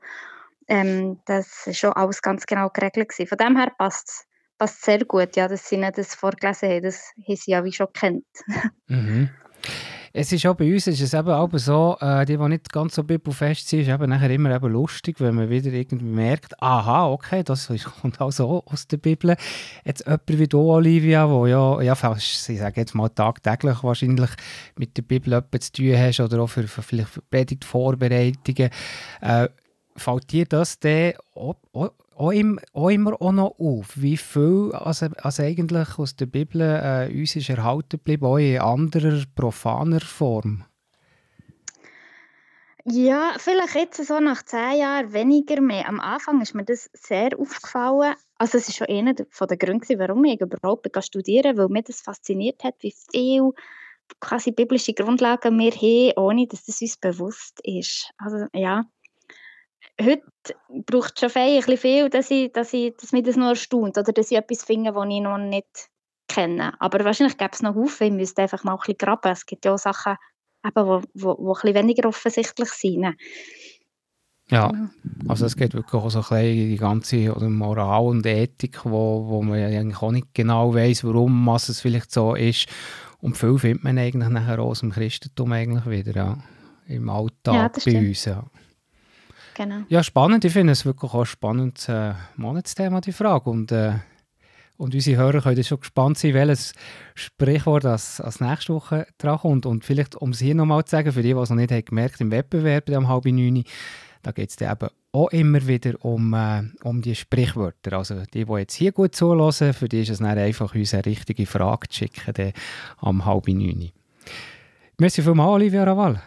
Ähm, 0.69 1.19
das 1.27 1.67
war 1.67 1.75
schon 1.75 1.93
alles 1.95 2.23
ganz 2.23 2.47
genau 2.47 2.71
geregelt. 2.71 3.09
Gewesen. 3.09 3.27
Von 3.27 3.39
dem 3.39 3.57
her 3.57 3.73
passt 3.77 4.27
es 4.59 4.81
sehr 4.81 5.05
gut, 5.05 5.35
ja, 5.37 5.49
dass 5.49 5.69
sie 5.69 5.77
nicht 5.77 5.99
das 5.99 6.15
vorgelesen 6.15 6.71
haben. 6.71 6.83
Das 6.83 7.13
haben 7.27 7.37
sie 7.37 7.51
ja 7.51 7.65
wie 7.65 7.73
schon 7.73 7.93
kennt. 7.93 8.27
Mhm. 8.87 9.31
Es 10.17 10.31
ist 10.31 10.47
auch 10.47 10.55
bei 10.55 10.73
uns 10.73 10.87
ist 10.87 11.01
es 11.01 11.13
eben 11.13 11.31
auch 11.31 11.51
so, 11.55 11.97
äh, 12.01 12.25
die, 12.25 12.37
die 12.37 12.49
nicht 12.49 12.73
ganz 12.73 12.95
so 12.95 13.03
bibelfest 13.03 13.69
sind, 13.69 13.81
ist 13.81 13.89
eben 13.89 14.09
nachher 14.09 14.31
immer 14.31 14.55
eben 14.55 14.73
lustig, 14.73 15.21
wenn 15.21 15.35
man 15.35 15.51
wieder 15.51 15.73
irgendwie 15.73 16.05
merkt, 16.05 16.63
aha, 16.63 17.09
okay, 17.09 17.43
das 17.43 17.69
kommt 18.01 18.21
auch 18.21 18.31
so 18.31 18.63
aus 18.65 18.87
der 18.87 18.99
Bibel. 18.99 19.35
Jetzt 19.85 20.07
jemand 20.07 20.29
wie 20.29 20.47
du, 20.47 20.61
Olivia, 20.71 21.29
wo 21.29 21.49
ja, 21.49 21.83
ja 21.83 21.97
fast, 21.97 22.49
ich 22.49 22.61
sage 22.61 22.83
jetzt 22.83 22.95
mal 22.95 23.09
tagtäglich 23.09 23.83
wahrscheinlich 23.83 24.31
mit 24.79 24.97
der 24.97 25.03
Bibel 25.03 25.33
etwas 25.33 25.73
zu 25.73 25.83
tun 25.83 25.99
hast 25.99 26.21
oder 26.21 26.43
auch 26.43 26.49
für, 26.49 26.69
für 26.69 26.83
vielleicht 26.83 27.29
Predigtvorbereitungen, 27.31 28.71
äh, 29.21 29.49
fällt 29.97 30.31
dir 30.31 30.47
das 30.47 30.79
dann 30.79 31.15
auch 32.17 32.31
immer, 32.33 33.21
auch 33.21 33.33
noch 33.33 33.59
auf, 33.59 34.01
wie 34.01 34.17
viel 34.17 34.73
also, 34.73 35.07
also 35.19 35.43
eigentlich 35.43 35.99
aus 35.99 36.17
der 36.17 36.27
Bibel 36.27 36.61
äh, 36.61 37.13
uns 37.13 37.37
ist 37.37 37.51
erhalten 37.51 37.99
geblieben, 37.99 38.27
auch 38.27 38.39
in 38.39 38.59
anderer, 38.59 39.23
profaner 39.35 40.01
Form. 40.01 40.65
Ja, 42.87 43.33
vielleicht 43.39 43.75
jetzt 43.77 44.05
so 44.05 44.21
nach 44.21 44.43
zehn 44.43 44.79
Jahren 44.81 45.13
weniger 45.15 45.63
mehr. 45.63 45.89
Am 45.89 46.01
Anfang 46.01 46.43
ist 46.43 46.55
mir 46.55 46.65
das 46.65 46.91
sehr 46.93 47.31
aufgefallen. 47.39 48.15
Also 48.37 48.59
es 48.59 48.69
war 48.69 48.75
schon 48.75 48.95
einer 48.95 49.15
von 49.31 49.49
den 49.49 49.59
Gründen, 49.59 49.99
warum 49.99 50.23
ich 50.27 50.39
überhaupt 50.39 50.87
studieren 51.03 51.57
weil 51.57 51.69
mich 51.69 51.85
das 51.85 52.03
fasziniert 52.03 52.63
hat, 52.63 52.75
wie 52.81 52.95
viel 53.11 53.53
quasi 54.21 54.53
biblische 54.53 54.93
Grundlagen 54.93 55.59
wir 55.59 55.73
haben, 55.73 56.13
ohne 56.19 56.47
dass 56.47 56.67
das 56.67 56.83
uns 56.83 56.99
bewusst 56.99 57.59
ist. 57.65 58.11
Also 58.19 58.47
ja, 58.53 58.85
heute 60.01 60.23
braucht 60.87 61.13
es 61.15 61.33
schon 61.33 61.43
ein 61.43 61.57
bisschen 61.57 61.79
viel, 61.79 62.11
dass, 62.11 62.31
ich, 62.31 62.53
dass, 62.53 62.73
ich, 62.73 62.95
dass 62.97 63.13
mich 63.13 63.23
das 63.25 63.37
noch 63.37 63.49
erstaunt 63.49 63.97
oder 63.99 64.13
dass 64.13 64.31
ich 64.31 64.37
etwas 64.37 64.65
finde, 64.65 64.93
das 64.93 65.05
ich 65.09 65.21
noch 65.21 65.39
nicht 65.39 65.89
kenne. 66.29 66.73
Aber 66.81 67.05
wahrscheinlich 67.05 67.39
gäbe 67.39 67.53
es 67.53 67.63
noch 67.63 67.75
Haufen, 67.75 68.09
ich 68.09 68.13
müsste 68.13 68.43
einfach 68.43 68.65
mal 68.65 68.73
ein 68.73 68.79
bisschen 68.79 68.99
graben. 68.99 69.33
Es 69.33 69.47
gibt 69.47 69.65
ja 69.65 69.75
auch 69.75 69.79
Sachen, 69.79 70.17
eben, 70.65 70.87
wo, 70.87 71.03
wo, 71.15 71.37
wo 71.39 71.55
ein 71.55 71.61
bisschen 71.61 71.75
weniger 71.75 72.09
offensichtlich 72.09 72.71
sind. 72.71 73.15
Ja, 74.51 74.69
genau. 74.69 74.89
also 75.29 75.47
es 75.47 75.57
geht 75.57 75.73
wirklich 75.73 75.95
auch 75.95 76.11
so 76.11 76.19
ein 76.19 76.23
bisschen 76.23 76.71
die 76.71 76.77
ganze 76.77 77.35
oder 77.35 77.49
Moral 77.49 78.05
und 78.05 78.27
Ethik, 78.27 78.85
wo, 78.85 79.27
wo 79.27 79.43
man 79.43 79.59
eigentlich 79.59 80.03
auch 80.03 80.13
nicht 80.13 80.35
genau 80.35 80.75
weiß, 80.75 81.05
warum 81.05 81.47
was 81.47 81.71
es 81.71 81.81
vielleicht 81.81 82.13
so 82.13 82.35
ist. 82.35 82.67
Und 83.21 83.39
viel 83.39 83.59
findet 83.59 83.85
man 83.85 83.97
eigentlich 83.97 84.31
nachher 84.31 84.59
auch 84.59 84.71
aus 84.71 84.81
dem 84.81 84.91
Christentum 84.91 85.53
eigentlich 85.53 85.87
wieder, 85.87 86.15
ja. 86.15 86.39
im 86.87 87.09
Alltag 87.09 87.77
ja, 87.87 87.93
bei 87.93 88.09
uns. 88.09 88.27
Ja. 88.27 88.45
Genau. 89.55 89.83
Ja, 89.89 90.03
spannend. 90.03 90.45
Ich 90.45 90.53
finde 90.53 90.73
es 90.73 90.85
wirklich 90.85 91.13
auch 91.13 91.21
ein 91.21 91.27
spannendes 91.27 91.89
äh, 91.89 92.15
Monatsthema, 92.37 93.01
die 93.01 93.13
Frage. 93.13 93.51
Und 93.51 93.73
äh, 93.73 93.95
und 94.77 94.95
unsere 94.95 95.23
Hörer 95.23 95.41
können 95.41 95.63
schon 95.63 95.81
gespannt 95.81 96.19
sein, 96.19 96.35
welches 96.35 96.73
Sprichwort 97.15 97.85
als, 97.85 98.21
als 98.21 98.41
nächste 98.41 98.75
Woche 98.75 99.07
dran 99.19 99.39
kommt. 99.39 99.67
Und 99.67 99.85
vielleicht, 99.85 100.17
um 100.17 100.31
es 100.31 100.41
hier 100.41 100.55
nochmal 100.55 100.85
zu 100.85 100.91
sagen, 100.91 101.13
für 101.13 101.23
die, 101.23 101.33
die 101.33 101.39
es 101.39 101.51
noch 101.51 101.57
nicht 101.57 101.71
haben 101.71 101.85
gemerkt 101.85 102.21
im 102.21 102.31
Wettbewerb 102.31 102.91
am 102.91 103.09
halb 103.09 103.25
neun, 103.27 103.65
da 104.23 104.33
geht 104.33 104.51
es 104.51 104.61
eben 104.61 104.89
auch 105.13 105.29
immer 105.29 105.65
wieder 105.67 106.05
um, 106.05 106.35
äh, 106.35 106.63
um 106.83 107.03
die 107.03 107.15
Sprichwörter. 107.15 107.99
Also 107.99 108.25
die, 108.33 108.45
die 108.45 108.53
jetzt 108.53 108.75
hier 108.75 108.91
gut 108.91 109.15
zulassen, 109.15 109.75
für 109.75 109.89
die 109.89 110.03
ist 110.03 110.11
es 110.11 110.19
dann 110.19 110.39
einfach, 110.39 110.75
uns 110.75 110.93
eine 110.93 111.07
richtige 111.07 111.47
Frage 111.47 111.89
zu 111.89 111.99
schicken 111.99 112.53
am 112.99 113.25
halb 113.25 113.47
neun. 113.47 113.93
Merci 114.99 115.23
vielmals, 115.23 115.51
Olivia 115.51 115.85
Raval. 115.85 116.21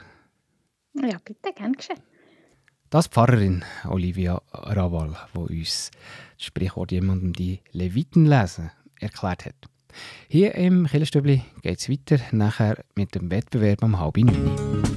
Ja, 0.94 1.18
bitte, 1.24 1.54
gern 1.54 1.74
geschehen. 1.74 2.00
Das 2.90 3.08
Pfarrerin 3.08 3.66
Olivia 3.84 4.42
Raval, 4.54 5.18
die 5.34 5.60
uns 5.60 5.92
das 6.38 6.46
Sprichwort 6.46 6.94
jemandem 6.94 7.34
die 7.34 7.60
Leviten 7.74 8.26
lesen 8.26 8.72
erklärt 9.02 9.46
hat. 9.46 9.56
Hier 10.30 10.56
im 10.56 10.88
Killerstübli 10.88 11.44
geht 11.62 11.80
es 11.80 11.90
weiter, 11.90 12.20
nachher 12.32 12.86
mit 12.96 13.14
dem 13.14 13.30
Wettbewerb 13.30 13.84
am 13.84 14.00
halb 14.00 14.18
neun. 14.18 14.97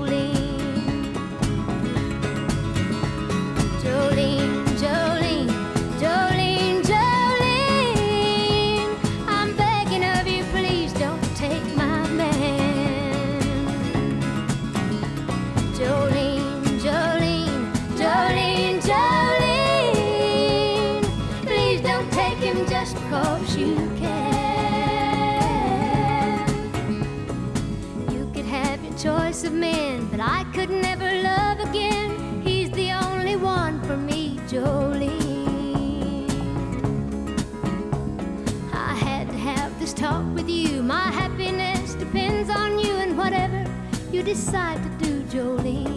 Decide 44.31 44.81
to 44.81 44.89
do, 45.03 45.23
Jolene. 45.23 45.90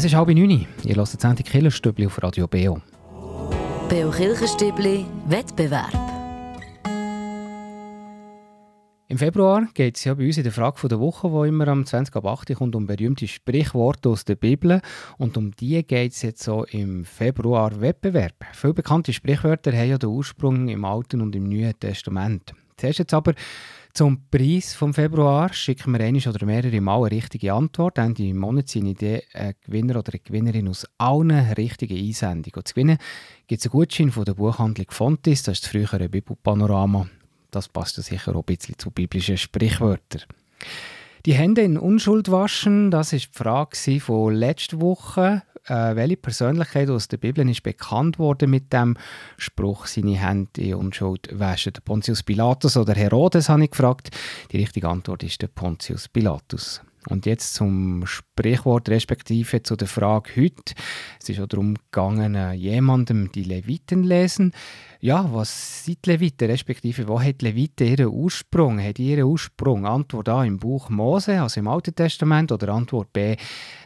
Es 0.00 0.06
ist 0.06 0.14
halb 0.14 0.28
neun. 0.28 0.66
Ihr 0.82 0.96
hört 0.96 1.12
das 1.12 1.20
Sendung 1.20 1.44
Killerstübli 1.44 2.06
auf 2.06 2.22
Radio 2.22 2.48
Beo. 2.48 2.80
Beo 3.90 4.10
Kirchenstübli 4.10 5.04
Wettbewerb. 5.26 5.92
Im 9.08 9.18
Februar 9.18 9.68
geht 9.74 9.98
es 9.98 10.04
ja 10.04 10.14
bei 10.14 10.24
uns 10.24 10.38
in 10.38 10.44
der 10.44 10.52
Frage 10.52 10.88
der 10.88 11.00
Woche, 11.00 11.30
wo 11.30 11.44
immer 11.44 11.68
am 11.68 11.84
20 11.84 12.16
ab 12.16 12.24
8 12.24 12.54
kommt, 12.54 12.76
um 12.76 12.86
berühmte 12.86 13.28
Sprichworte 13.28 14.08
aus 14.08 14.24
der 14.24 14.36
Bibel. 14.36 14.80
Und 15.18 15.36
um 15.36 15.50
die 15.50 15.86
geht 15.86 16.12
es 16.12 16.22
jetzt 16.22 16.44
so 16.44 16.64
im 16.64 17.04
Februar 17.04 17.82
Wettbewerb. 17.82 18.46
Viele 18.54 18.72
bekannte 18.72 19.12
Sprichwörter 19.12 19.70
haben 19.70 19.90
ja 19.90 19.98
den 19.98 20.08
Ursprung 20.08 20.68
im 20.68 20.86
Alten 20.86 21.20
und 21.20 21.36
im 21.36 21.44
Neuen 21.46 21.78
Testament. 21.78 22.54
Zuerst 22.78 23.00
jetzt 23.00 23.12
aber 23.12 23.34
zum 23.92 24.28
Preis 24.30 24.74
vom 24.74 24.94
Februar 24.94 25.52
schicken 25.52 25.92
wir 25.92 26.00
eine 26.00 26.18
oder 26.18 26.46
mehrere 26.46 26.80
Mal 26.80 26.98
eine 26.98 27.10
richtige 27.10 27.52
Antwort. 27.52 27.98
Ende 27.98 28.32
Monat 28.34 28.68
sind 28.68 28.86
Idee 28.86 29.24
ein 29.32 29.54
Gewinner 29.62 29.98
oder 29.98 30.12
eine 30.12 30.20
Gewinnerin 30.20 30.68
aus 30.68 30.86
allen 30.98 31.30
richtigen 31.30 31.98
Einsendungen. 31.98 32.56
Und 32.56 32.68
zu 32.68 32.74
gewinnen 32.74 32.98
gibt 33.46 33.60
es 33.60 33.66
einen 33.66 33.72
Gutschein 33.72 34.10
von 34.10 34.24
der 34.24 34.34
Buchhandlung 34.34 34.86
Fontis, 34.90 35.42
das 35.42 35.58
ist 35.58 35.64
das 35.64 35.70
frühere 35.70 36.08
Bibelpanorama. 36.08 37.08
Das 37.50 37.68
passt 37.68 37.96
sicher 37.96 38.34
auch 38.36 38.40
ein 38.40 38.56
bisschen 38.56 38.78
zu 38.78 38.90
biblischen 38.90 39.36
Sprichwörtern. 39.36 40.22
Die 41.26 41.34
Hände 41.34 41.60
in 41.60 41.76
Unschuld 41.76 42.30
waschen, 42.30 42.90
das 42.90 43.12
ist 43.12 43.28
die 43.34 43.38
Frage 43.38 44.00
von 44.00 44.34
letzter 44.34 44.80
Woche. 44.80 45.42
Äh, 45.66 45.94
welche 45.94 46.16
Persönlichkeit 46.16 46.88
aus 46.88 47.08
der 47.08 47.18
Bibel 47.18 47.46
ist 47.46 47.62
bekannt 47.62 48.18
worden 48.18 48.48
mit 48.48 48.72
dem 48.72 48.96
Spruch, 49.36 49.84
seine 49.84 50.16
Hände 50.16 50.62
in 50.62 50.76
Unschuld 50.76 51.28
waschen? 51.38 51.74
Der 51.74 51.82
Pontius 51.82 52.22
Pilatus 52.22 52.78
oder 52.78 52.94
Herodes, 52.94 53.50
habe 53.50 53.64
ich 53.64 53.70
gefragt. 53.70 54.16
Die 54.50 54.56
richtige 54.56 54.88
Antwort 54.88 55.22
ist 55.22 55.42
der 55.42 55.48
Pontius 55.48 56.08
Pilatus. 56.08 56.80
Und 57.08 57.24
jetzt 57.24 57.54
zum 57.54 58.04
Sprichwort, 58.06 58.88
respektive 58.90 59.62
zu 59.62 59.74
der 59.74 59.88
Frage 59.88 60.30
heute. 60.36 60.74
Es 61.20 61.28
ist 61.30 61.40
auch 61.40 61.46
darum 61.46 61.74
gegangen, 61.74 62.34
äh, 62.34 62.52
jemandem 62.52 63.32
die 63.32 63.44
Leviten 63.44 64.04
lesen. 64.04 64.52
Ja, 65.00 65.32
was 65.32 65.84
sind 65.84 66.06
Leviten, 66.06 66.50
respektive 66.50 67.08
wo 67.08 67.18
hat 67.18 67.40
Leviten 67.40 67.86
ihren 67.86 68.08
Ursprung? 68.08 68.82
Hat 68.82 68.98
ihren 68.98 69.24
Ursprung? 69.24 69.86
Antwort 69.86 70.28
A 70.28 70.44
im 70.44 70.58
Buch 70.58 70.90
Mose, 70.90 71.40
also 71.40 71.60
im 71.60 71.68
Alten 71.68 71.94
Testament, 71.94 72.52
oder 72.52 72.68
Antwort 72.68 73.12
B, 73.14 73.36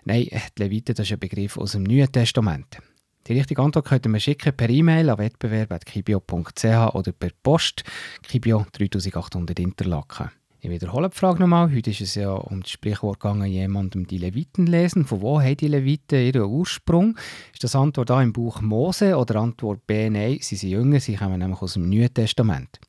nein, 0.04 0.26
die 0.58 0.62
Leviten, 0.62 0.96
das 0.96 1.06
ist 1.06 1.12
ein 1.12 1.20
Begriff 1.20 1.56
aus 1.56 1.72
dem 1.72 1.84
Neuen 1.84 2.10
Testament. 2.10 2.78
Die 3.26 3.32
richtige 3.32 3.62
Antwort 3.62 3.86
könnt 3.86 4.06
ihr 4.06 4.20
schicken 4.20 4.54
per 4.54 4.68
E-Mail 4.68 5.08
an 5.08 5.18
wettbewerb.kibio.ch 5.18 6.64
oder 6.94 7.12
per 7.12 7.30
Post 7.42 7.84
Kibio 8.22 8.66
3800 8.72 9.58
Interlaken. 9.60 10.30
Ich 10.64 10.70
wiederhole 10.70 11.10
die 11.10 11.16
Frage 11.18 11.40
nochmal. 11.40 11.70
Heute 11.70 11.90
ist 11.90 12.00
es 12.00 12.14
ja 12.14 12.32
um 12.32 12.62
das 12.62 12.70
Sprichwort 12.70 13.20
gegangen, 13.20 13.44
jemandem 13.44 14.06
die 14.06 14.16
Leviten 14.16 14.66
lesen. 14.66 15.04
Von 15.04 15.20
wo 15.20 15.38
haben 15.38 15.58
die 15.58 15.68
Leviten 15.68 16.18
ihren 16.18 16.44
Ursprung? 16.44 17.18
Ist 17.52 17.62
das 17.62 17.76
Antwort 17.76 18.10
A 18.10 18.22
im 18.22 18.32
Buch 18.32 18.62
Mose 18.62 19.14
oder 19.18 19.42
Antwort 19.42 19.86
B, 19.86 20.08
nein, 20.08 20.38
sie 20.40 20.56
sind 20.56 20.70
jünger, 20.70 21.00
sie 21.00 21.16
kommen 21.16 21.38
nämlich 21.38 21.60
aus 21.60 21.74
dem 21.74 21.90
Neuen 21.90 22.14
Testament. 22.14 22.80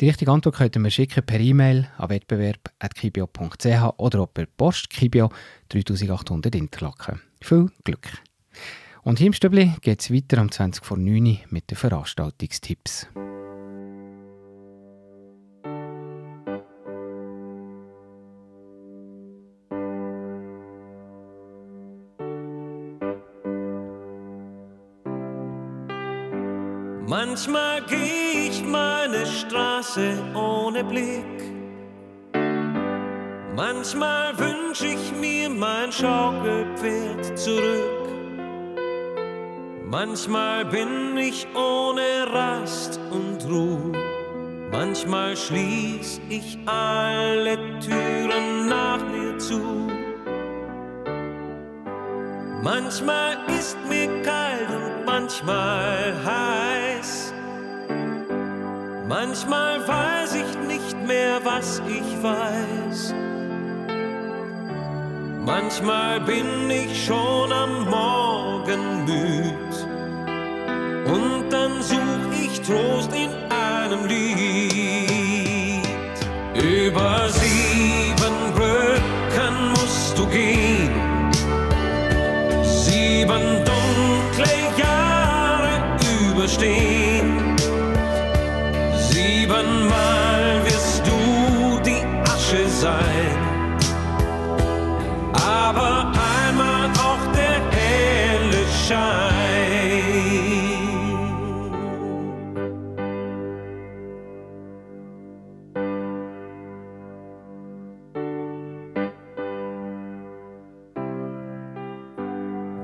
Die 0.00 0.06
richtige 0.06 0.30
Antwort 0.30 0.54
könnt 0.54 0.76
ihr 0.76 0.80
mir 0.80 0.92
schicken 0.92 1.26
per 1.26 1.40
E-Mail 1.40 1.88
an 1.98 2.10
wettbewerb.kibio.ch 2.10 3.94
oder 3.96 4.26
per 4.28 4.46
Post 4.46 4.88
Kibio 4.90 5.30
3800 5.70 6.54
Interlaken. 6.54 7.20
Viel 7.40 7.72
Glück! 7.82 8.06
Und 9.02 9.18
hier 9.18 9.26
im 9.26 9.32
Stübli 9.32 9.72
geht 9.80 10.00
es 10.00 10.12
weiter 10.12 10.40
um 10.40 10.52
20 10.52 10.84
vor 10.84 10.96
9 10.96 11.26
Uhr 11.26 11.38
mit 11.48 11.72
den 11.72 11.76
Veranstaltungstipps. 11.76 13.08
Manchmal 27.30 27.80
geh 27.82 28.48
ich 28.48 28.64
meine 28.64 29.24
Straße 29.24 30.18
ohne 30.34 30.82
Blick. 30.82 31.38
Manchmal 33.54 34.36
wünsch 34.36 34.82
ich 34.82 35.12
mir 35.12 35.48
mein 35.48 35.92
Schaukelpferd 35.92 37.38
zurück. 37.38 38.08
Manchmal 39.86 40.64
bin 40.64 41.16
ich 41.18 41.46
ohne 41.54 42.26
Rast 42.32 42.98
und 43.12 43.48
Ruhe. 43.48 43.92
Manchmal 44.72 45.36
schließ 45.36 46.20
ich 46.30 46.58
alle 46.66 47.56
Türen 47.78 48.66
nach 48.68 49.04
mir 49.06 49.38
zu. 49.38 49.88
Manchmal 52.64 53.36
ist 53.56 53.78
mir 53.88 54.20
kalt 54.22 54.68
und 54.68 55.06
manchmal 55.06 56.12
heiß. 56.24 56.79
Manchmal 59.10 59.88
weiß 59.88 60.36
ich 60.36 60.68
nicht 60.68 60.96
mehr, 61.04 61.40
was 61.42 61.82
ich 61.88 62.22
weiß. 62.22 63.12
Manchmal 65.44 66.20
bin 66.20 66.70
ich 66.70 67.06
schon 67.06 67.52
am 67.52 67.90
Morgen 67.90 69.04
müd. 69.06 69.72
Und 71.12 71.50
dann 71.50 71.82
such 71.82 72.30
ich 72.40 72.60
Trost 72.60 73.10
in 73.12 73.30
einem 73.50 74.06
Lied. 74.06 74.68
Über 76.54 77.28
sieben 77.30 78.36
Brücken 78.54 79.70
musst 79.72 80.16
du 80.16 80.24
gehen. 80.28 80.88
Sieben 82.62 83.64
dunkle 83.64 84.54
Jahre 84.78 85.80
überstehen. 86.30 87.19
Sein. 92.80 93.36
Aber 95.32 96.12
einmal 96.38 96.88
auch 97.08 97.24
der 97.36 97.60
helle 97.76 98.64
Schein. 98.84 99.20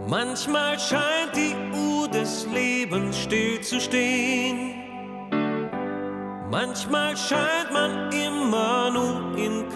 Manchmal 0.09 0.79
scheint 0.79 1.35
die 1.35 1.57
Uhr 1.75 2.09
des 2.09 2.47
Lebens 2.53 3.19
still 3.19 3.61
zu 3.63 3.81
stehen. 3.81 4.75
Manchmal 6.51 7.17
scheint 7.17 7.66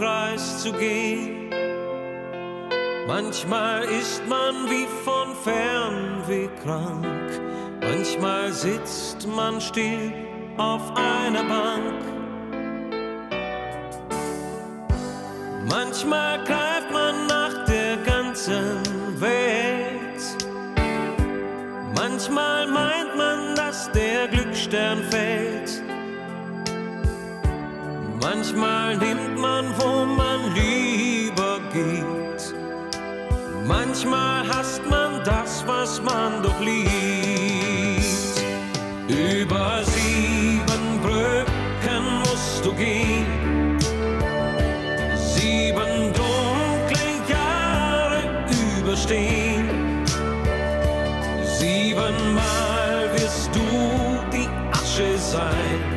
Kreis 0.01 0.63
zu 0.63 0.73
gehen. 0.73 1.51
Manchmal 3.07 3.85
ist 3.85 4.23
man 4.27 4.55
wie 4.71 4.87
von 5.05 5.37
Fernweh 5.45 6.49
krank. 6.63 7.05
Manchmal 7.83 8.51
sitzt 8.51 9.29
man 9.29 9.61
still 9.61 10.11
auf 10.57 10.81
einer 10.97 11.45
Bank. 11.45 12.01
Manchmal 15.69 16.45
greift 16.45 16.91
man 16.91 17.27
nach 17.27 17.67
der 17.67 17.99
ganzen 17.99 18.81
Welt. 19.21 20.23
Manchmal 21.95 22.67
meint 22.69 23.17
man, 23.19 23.55
dass 23.55 23.93
der 23.93 24.29
Glücksstern 24.29 25.03
fällt. 25.11 25.50
Manchmal 28.21 28.99
nimmt 28.99 29.39
man, 29.39 29.73
wo 29.79 30.05
man 30.05 30.55
lieber 30.55 31.59
geht. 31.73 32.55
Manchmal 33.67 34.47
hasst 34.47 34.83
man 34.91 35.25
das, 35.25 35.65
was 35.67 36.03
man 36.03 36.43
doch 36.43 36.61
liebt. 36.61 36.91
Über 39.09 39.83
sieben 39.85 41.01
Brücken 41.03 42.05
musst 42.21 42.65
du 42.65 42.75
gehen. 42.75 43.79
Sieben 45.17 46.13
dunkle 46.13 47.07
Jahre 47.27 48.23
überstehen. 48.79 49.71
Siebenmal 51.59 53.11
wirst 53.15 53.51
du 53.55 53.61
die 54.31 54.49
Asche 54.73 55.17
sein. 55.17 55.90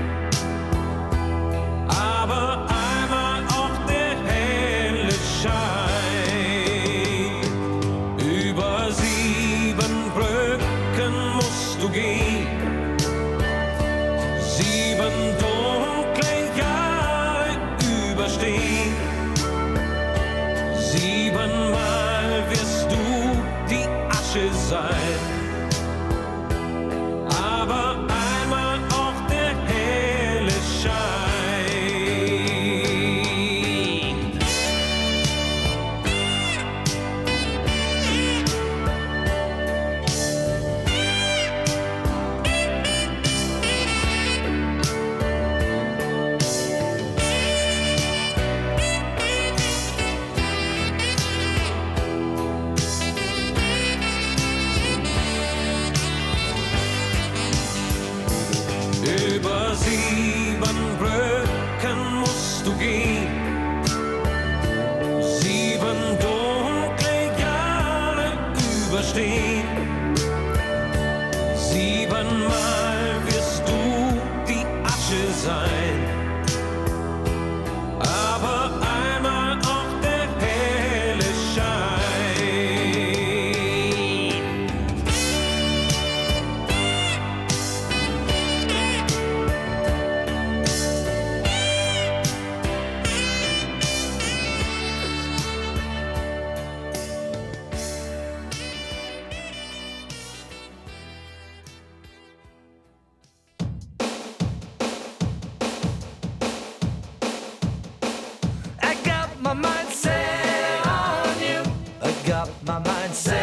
say 113.14 113.43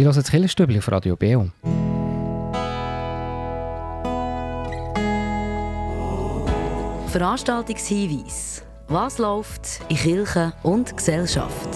Ich 0.00 0.06
höre 0.06 0.14
das 0.14 0.30
Killerstübli 0.30 0.78
auf 0.78 0.90
Radio 0.90 1.14
Beo. 1.14 1.50
Veranstaltungshinweis. 7.08 8.64
Was 8.88 9.18
läuft 9.18 9.82
in 9.90 9.96
Kirche 9.98 10.54
und 10.62 10.96
Gesellschaft? 10.96 11.68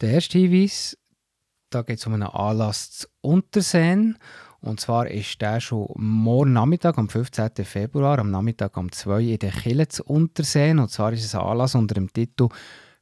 Der 0.00 0.12
erste 0.12 0.38
Hinweis, 0.38 0.96
da 1.68 1.82
geht 1.82 1.98
es 1.98 2.06
um 2.06 2.14
einen 2.14 2.22
Anlass 2.22 2.92
zu 2.92 3.08
Untersehen. 3.20 4.16
Und 4.60 4.80
zwar 4.80 5.06
ist 5.06 5.38
der 5.42 5.60
schon 5.60 5.88
morgen 5.96 6.54
Nachmittag, 6.54 6.96
am 6.96 7.10
15. 7.10 7.50
Februar, 7.62 8.20
am 8.20 8.30
Nachmittag 8.30 8.74
um 8.78 8.90
2 8.90 9.10
Uhr 9.10 9.18
in 9.18 9.38
der 9.38 9.52
Kille 9.52 9.86
zu 9.86 10.02
Untersehen. 10.02 10.78
Und 10.78 10.90
zwar 10.90 11.12
ist 11.12 11.26
es 11.26 11.34
ein 11.34 11.42
Anlass 11.42 11.74
unter 11.74 11.94
dem 11.94 12.10
Titel 12.10 12.48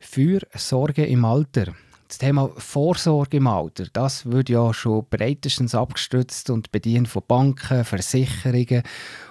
für 0.04 0.40
Sorge 0.54 1.04
im 1.04 1.24
Alter. 1.24 1.72
Das 2.06 2.18
Thema 2.18 2.50
Vorsorge 2.56 3.38
im 3.38 3.46
Alter, 3.46 3.86
das 3.92 4.26
wird 4.26 4.48
ja 4.48 4.72
schon 4.72 5.06
breitestens 5.08 5.74
abgestützt 5.74 6.50
und 6.50 6.70
bedient 6.70 7.08
von 7.08 7.22
Banken, 7.26 7.84
Versicherungen 7.84 8.82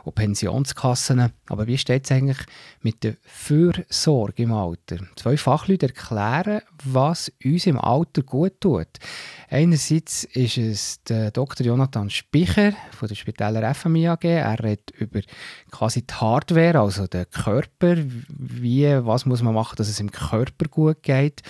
und 0.03 0.15
Pensionskassen. 0.15 1.31
Aber 1.47 1.67
wie 1.67 1.77
steht 1.77 2.05
es 2.05 2.11
eigentlich 2.11 2.39
mit 2.81 3.03
der 3.03 3.15
Fürsorge 3.21 4.43
im 4.43 4.53
Alter? 4.53 4.97
Zwei 5.15 5.37
Fachleute 5.37 5.87
erklären, 5.87 6.61
was 6.83 7.31
uns 7.43 7.65
im 7.65 7.79
Alter 7.79 8.21
gut 8.21 8.59
tut. 8.59 8.87
Einerseits 9.49 10.23
ist 10.25 10.57
es 10.57 11.03
der 11.03 11.31
Dr. 11.31 11.65
Jonathan 11.65 12.09
Spicher 12.09 12.73
von 12.91 13.07
der 13.07 13.15
Spitaler 13.15 13.73
FMI 13.73 14.07
AG. 14.09 14.23
Er 14.23 14.63
redet 14.63 14.91
über 14.91 15.21
quasi 15.71 16.01
die 16.05 16.13
Hardware, 16.13 16.79
also 16.79 17.07
den 17.07 17.29
Körper, 17.29 17.97
wie, 18.27 18.87
was 19.05 19.25
muss 19.25 19.41
man 19.41 19.53
machen, 19.53 19.75
dass 19.77 19.89
es 19.89 19.99
im 19.99 20.11
Körper 20.11 20.65
gut 20.69 21.03
geht. 21.03 21.41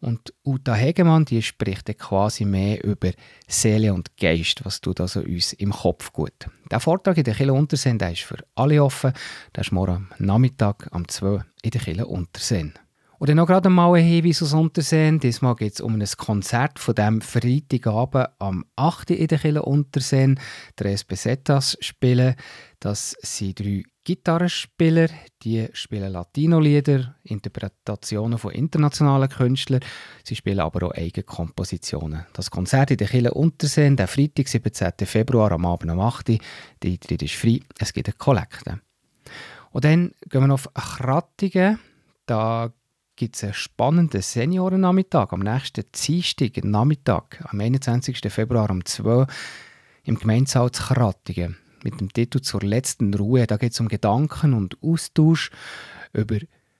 Und 0.00 0.32
Uta 0.44 0.74
Hegemann, 0.74 1.24
die 1.24 1.42
spricht 1.42 1.86
quasi 1.98 2.44
mehr 2.44 2.82
über 2.82 3.10
Seele 3.46 3.92
und 3.92 4.16
Geist, 4.16 4.64
was 4.64 4.80
tut 4.80 5.00
also 5.00 5.20
uns 5.20 5.52
im 5.52 5.70
Kopf 5.70 6.12
gut. 6.12 6.48
Der 6.70 6.78
Vortrag 6.78 7.18
in 7.18 7.24
der 7.24 7.34
Kille 7.34 7.52
Unterseen 7.52 7.98
der 7.98 8.12
ist 8.12 8.22
für 8.22 8.38
alle 8.54 8.82
offen. 8.82 9.12
Der 9.56 9.62
ist 9.62 9.72
morgen 9.72 10.08
Nachmittag 10.18 10.88
um 10.92 11.08
2 11.08 11.42
in 11.62 11.70
der 11.70 11.80
Kille 11.80 12.06
Unterseen. 12.06 12.74
Und 13.20 13.28
dann 13.28 13.36
noch 13.36 13.46
gerade 13.46 13.68
mal 13.68 13.92
ein 13.92 14.02
Hinweis 14.02 14.42
aus 14.42 14.54
Unterseen. 14.54 15.20
Diesmal 15.20 15.54
geht 15.54 15.74
es 15.74 15.82
um 15.82 15.94
ein 16.00 16.08
Konzert 16.16 16.78
von 16.78 16.94
dem 16.94 17.20
Freitagabend 17.20 18.28
am 18.38 18.64
8. 18.76 19.10
in 19.10 19.26
der 19.26 19.38
Kille 19.38 19.62
Unterseen. 19.62 20.40
Tres 20.74 21.04
Besettas 21.04 21.76
spielen. 21.80 22.34
Das 22.78 23.14
sind 23.20 23.60
drei 23.60 23.82
Gitarrenspieler, 24.04 25.08
die 25.42 25.68
spielen 25.74 26.10
Latino-Lieder, 26.10 27.16
Interpretationen 27.24 28.38
von 28.38 28.52
internationalen 28.52 29.28
Künstlern. 29.28 29.84
Sie 30.24 30.34
spielen 30.34 30.60
aber 30.60 30.86
auch 30.86 30.94
eigene 30.94 31.24
Kompositionen. 31.24 32.24
Das 32.32 32.50
Konzert 32.50 32.92
in 32.92 32.96
der 32.96 33.08
Kille 33.08 33.34
Unterseen, 33.34 33.96
der 33.96 34.08
Freitag, 34.08 34.48
17. 34.48 34.92
Februar 35.04 35.52
am 35.52 35.66
Abend 35.66 35.92
um 35.92 36.00
8 36.00 36.30
Uhr. 36.30 36.38
Der 36.82 36.90
Eintritt 36.90 37.20
ist 37.20 37.34
frei, 37.34 37.60
es 37.78 37.92
gibt 37.92 38.08
eine 38.08 38.16
Kollekte. 38.16 38.80
Und 39.72 39.84
dann 39.84 40.12
gehen 40.26 40.46
wir 40.46 40.54
auf 40.54 40.72
Krattingen. 40.72 41.78
Da 42.24 42.72
gibt 43.20 43.36
es 43.36 43.44
einen 43.44 43.52
spannenden 43.52 44.22
Seniorennachmittag 44.22 45.32
am 45.32 45.40
nächsten 45.40 45.84
Dienstag, 45.94 46.64
Nachmittag, 46.64 47.44
am 47.52 47.60
21. 47.60 48.18
Februar 48.32 48.70
um 48.70 48.82
2 48.82 49.04
Uhr 49.04 49.26
im 50.04 50.18
Gemeindesaal 50.18 50.70
zu 50.70 50.82
Krattingen 50.84 51.58
mit 51.84 52.00
dem 52.00 52.10
Titel 52.10 52.40
«Zur 52.40 52.62
letzten 52.62 53.12
Ruhe». 53.12 53.46
Da 53.46 53.58
geht 53.58 53.72
es 53.72 53.80
um 53.80 53.88
Gedanken 53.88 54.54
und 54.54 54.82
Austausch 54.82 55.50
über 56.14 56.38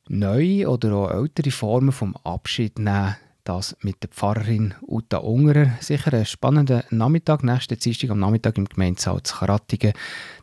neue 0.09 0.67
oder 0.71 0.95
auch 0.95 1.11
ältere 1.11 1.51
Formen 1.51 1.93
vom 1.93 2.17
Abschied 2.17 2.79
nehmen. 2.79 3.17
Das 3.45 3.77
mit 3.83 4.03
der 4.03 4.09
Pfarrerin 4.09 4.73
Uta 4.81 5.19
Ungerer. 5.19 5.73
Sicher 5.81 6.15
ein 6.15 6.25
spannender 6.25 6.85
Nachmittag, 6.89 7.45
nächsten 7.45 7.79
Dienstag 7.79 8.09
am 8.09 8.19
Nachmittag 8.19 8.57
im 8.57 8.65
Gemeindesaal 8.65 9.23
zu 9.25 9.37
Karattigen. 9.37 9.93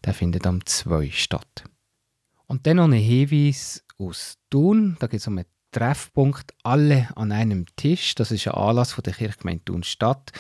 Der 0.06 0.14
findet 0.14 0.46
am 0.46 0.64
2 0.64 1.10
statt. 1.10 1.64
Und 2.46 2.68
dann 2.68 2.78
noch 2.78 2.86
ein 2.86 2.94
Hinweis 2.94 3.84
aus 3.98 4.38
Thun. 4.52 4.96
Da 5.00 5.08
geht 5.08 5.22
es 5.22 5.28
um 5.28 5.40
einen 5.40 5.48
Treffpunkt 5.72 6.54
«Alle 6.64 7.10
an 7.16 7.32
einem 7.32 7.66
Tisch». 7.76 8.16
Das 8.16 8.32
ist 8.32 8.48
ein 8.48 8.54
Anlass 8.54 8.94
von 8.94 9.04
der 9.04 9.14
Kirchgemeinde 9.14 9.66
Thun 9.66 9.84
Stadt. 9.84 10.32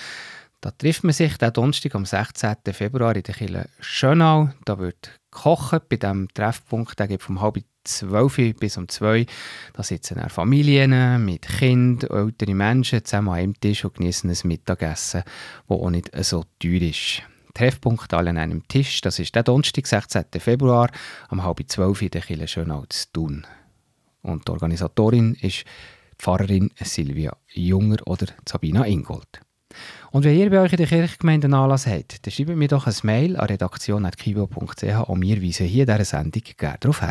Da 0.61 0.71
trifft 0.71 1.03
man 1.03 1.13
sich 1.13 1.37
den 1.37 1.53
Donnerstag 1.53 1.93
am 1.95 2.05
16. 2.05 2.55
Februar 2.71 3.15
in 3.15 3.23
der 3.23 3.35
Kirche 3.35 3.69
Schönau. 3.79 4.49
Da 4.65 4.79
wird 4.79 5.11
gekocht 5.29 5.87
bei 5.89 5.97
diesem 5.97 6.27
Treffpunkt. 6.33 6.97
Der 6.99 7.07
geht 7.07 7.21
vom 7.21 7.41
halb 7.41 7.63
zwölf 7.83 8.37
bis 8.59 8.77
um 8.77 8.89
zwei. 8.89 9.25
Da 9.73 9.83
sitzen 9.83 10.19
Familien 10.29 11.23
mit 11.23 11.47
Kind, 11.47 12.09
ältere 12.09 12.55
Menschen 12.55 13.05
zusammen 13.05 13.29
an 13.29 13.35
einem 13.35 13.59
Tisch 13.59 13.85
und 13.85 13.95
genießen 13.95 14.29
ein 14.29 14.37
Mittagessen, 14.43 15.23
das 15.67 15.77
auch 15.77 15.89
nicht 15.89 16.09
so 16.23 16.43
teuer 16.59 16.81
ist. 16.81 17.21
Treffpunkt 17.53 18.13
alle 18.13 18.31
an 18.31 18.37
einem 18.37 18.67
Tisch. 18.67 19.01
Das 19.01 19.19
ist 19.19 19.35
der 19.35 19.43
Donnerstag, 19.43 19.87
16. 19.87 20.25
Februar, 20.39 20.89
um 21.29 21.43
halb 21.43 21.59
zwölf 21.67 22.01
in 22.01 22.11
der 22.11 22.21
Kirche 22.21 22.47
Schönau 22.47 22.85
zu 22.89 23.11
tun. 23.13 23.47
Und 24.27 24.47
die 24.47 24.51
Organisatorin 24.51 25.35
ist 25.35 25.63
die 25.63 26.23
Pfarrerin 26.23 26.71
Silvia 26.81 27.35
Junger 27.53 27.97
oder 28.05 28.27
Sabina 28.47 28.85
Ingold. 28.85 29.41
Und 30.11 30.23
wenn 30.23 30.37
ihr 30.37 30.49
bei 30.49 30.61
euch 30.61 30.71
in 30.71 30.77
der 30.77 30.87
Kirchgemeinde 30.87 31.45
einen 31.45 31.53
Anlass 31.53 31.87
habt, 31.87 32.25
dann 32.25 32.31
schreibt 32.31 32.55
mir 32.55 32.67
doch 32.67 32.87
ein 32.87 32.95
Mail 33.03 33.37
an 33.37 33.47
redaktion.kibo.ch 33.47 35.09
und 35.09 35.21
wir 35.21 35.43
weisen 35.43 35.67
hier 35.67 35.85
dieser 35.85 36.05
Sendung 36.05 36.43
gerne 36.57 36.77
darauf 36.79 37.01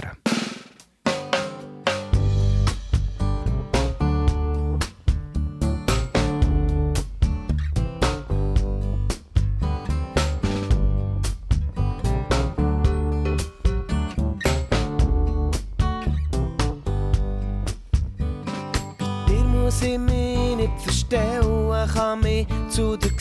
her. 19.80 20.16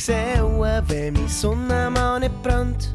sehen, 0.05 0.59
wenn 0.87 1.13
meine 1.13 1.29
Sonne 1.29 1.89
mal 1.89 2.19
nicht 2.19 2.43
brennt. 2.43 2.93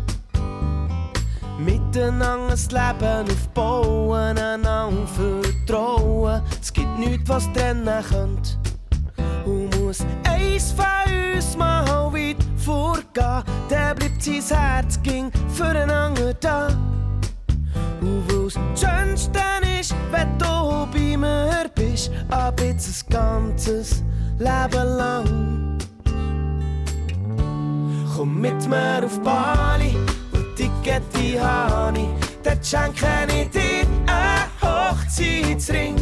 Miteinander 1.59 2.51
das 2.51 2.71
Leben 2.71 3.31
aufbauen, 3.31 4.39
einander 4.39 4.91
vertrauen. 5.15 6.43
Es 6.61 6.73
gibt 6.73 6.99
nichts, 6.99 7.29
was 7.29 7.53
trennen 7.53 8.05
könnte. 8.09 8.51
Und 9.45 9.77
muss 9.81 10.01
eins 10.29 10.73
von 10.73 10.87
uns 11.35 11.57
mal 11.57 11.85
weit 12.13 12.37
vorgehen, 12.57 13.43
der 13.69 13.95
bleibt 13.95 14.23
sein 14.23 14.43
Herz 14.59 15.03
ging 15.03 15.31
füreinander 15.49 16.35
da. 16.35 16.69
Und 18.01 18.25
wo's 18.33 18.55
schönste 18.75 19.41
ist, 19.79 19.95
wenn 20.13 20.39
du 20.39 20.60
bist, 22.01 22.11
ab 22.31 22.61
jetzt 22.61 23.05
ein 23.05 23.13
ganzes 23.13 24.03
Leben 24.39 24.97
lang. 24.97 25.79
Komm 28.17 28.41
mit 28.41 28.69
mir 28.69 29.03
auf 29.05 29.21
Bali 29.21 29.97
und 30.33 30.57
Ticket 30.57 31.03
habe 31.41 31.99
ich. 31.99 32.09
Dort 32.43 32.67
schenke 32.67 33.07
ich 33.29 33.51
dir 33.51 33.87
einen 34.07 34.51
Hochzeitsring. 34.63 35.97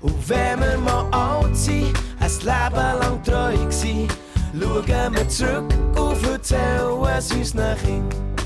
Und 0.00 0.28
wenn 0.28 0.60
wir 0.60 0.78
mal 0.78 1.06
alt 1.12 1.56
sind, 1.56 1.92
ein 2.20 2.30
Leben 2.40 2.98
lang 3.00 3.22
treu 3.22 3.56
gewesen, 3.56 4.08
schauen 4.52 5.14
wir 5.14 5.28
zurück 5.28 5.74
und 5.96 6.28
erzählen 6.28 7.04
es 7.16 7.32
unseren 7.32 7.76
Kindern. 7.78 8.36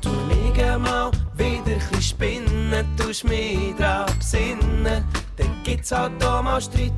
Du 0.00 0.10
liegen 0.28 0.82
mal 0.82 1.10
wieder 1.36 1.76
ein 1.94 2.02
spinnen, 2.02 2.86
tust 2.96 3.24
mich 3.24 3.74
dran 3.76 4.06
besinnen, 4.18 5.04
dann 5.36 5.62
gibt's 5.64 5.92
halt 5.92 6.24
auch 6.24 6.42
mal 6.42 6.60
Streit 6.60 6.92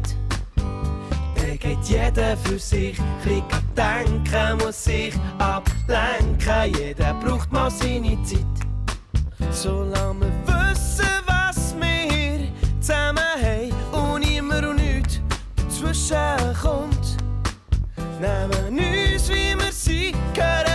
geht 1.59 1.85
jeder 1.85 2.37
für 2.37 2.59
sich. 2.59 2.99
Ein 2.99 3.43
denken, 3.77 4.65
muss 4.65 4.85
sich 4.85 5.15
ablenken. 5.39 6.75
Jeder 6.79 7.15
braucht 7.15 7.51
mal 7.53 7.71
seine 7.71 8.23
Zeit. 8.23 8.41
Solange 9.51 10.21
wir 10.21 10.71
wissen, 10.71 11.07
was 11.27 11.75
wir 11.81 12.49
zusammen 12.81 13.19
haben 13.19 14.13
und 14.15 14.23
immer 14.23 14.69
und 14.69 14.77
nichts 14.77 15.21
dazwischen 15.57 16.57
kommt, 16.61 17.17
nehmen 18.21 18.79
uns, 18.79 19.29
wie 19.29 19.55
wir 19.59 19.73
sind, 19.73 20.17
gehören 20.35 20.66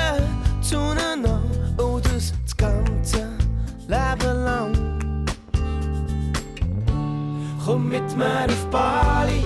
Komm 7.71 7.87
mit 7.87 8.17
mir 8.17 8.47
auf 8.49 8.69
Bali 8.69 9.45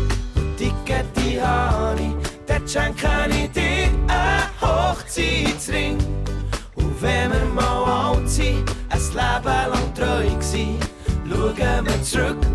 Ticket 0.58 1.06
habe 1.44 2.02
ich, 2.02 2.30
dort 2.48 2.68
schenke 2.68 3.08
ich 3.30 3.52
dir 3.52 3.92
einen 4.08 4.50
Hochzeitsring. 4.60 6.00
Und 6.74 7.02
wenn 7.04 7.32
wir 7.32 7.46
mal 7.54 8.16
alt 8.16 8.28
sind, 8.28 8.66
ein 8.90 9.00
Leben 9.00 9.70
lang 9.72 9.94
treu 9.94 10.24
gewesen, 10.24 10.80
schauen 11.30 11.86
wir 11.86 12.02
zurück 12.02 12.55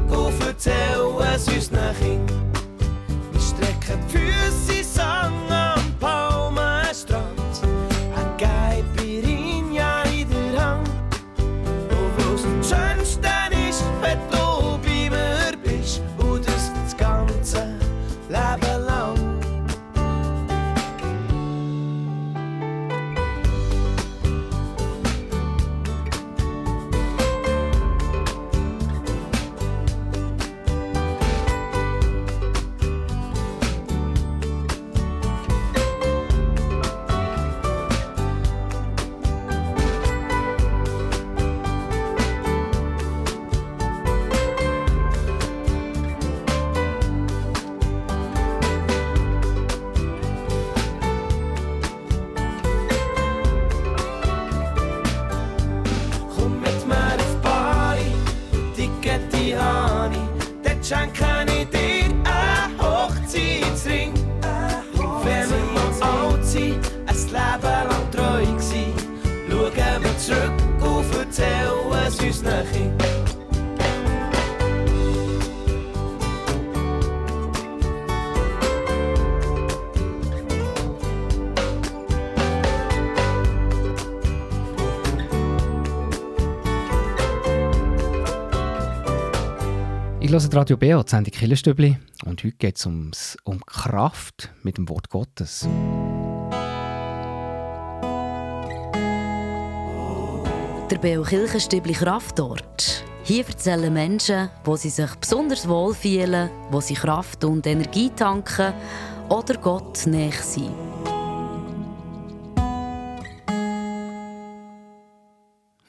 Ich 90.40 90.46
höre 90.46 90.56
Radio 90.56 90.78
BO, 90.78 91.02
die 91.02 91.10
Sendung 91.10 91.34
Killerstübli. 91.34 91.98
Und 92.24 92.42
heute 92.42 92.56
geht 92.56 92.78
es 92.78 92.86
um 92.86 93.66
Kraft 93.66 94.50
mit 94.62 94.78
dem 94.78 94.88
Wort 94.88 95.10
Gottes. 95.10 95.68
Der 100.90 100.98
BO 100.98 101.24
Kirchenstübli 101.24 101.92
Kraftort. 101.92 103.04
Hier 103.22 103.46
erzählen 103.46 103.92
Menschen, 103.92 104.48
wo 104.64 104.76
sie 104.76 104.88
sich 104.88 105.14
besonders 105.16 105.68
wohl 105.68 105.92
fühlen, 105.92 106.48
wo 106.70 106.80
sie 106.80 106.94
Kraft 106.94 107.44
und 107.44 107.66
Energie 107.66 108.08
tanken 108.08 108.72
oder 109.28 109.58
Gott 109.58 110.06
näher 110.06 110.32
sind. 110.32 110.72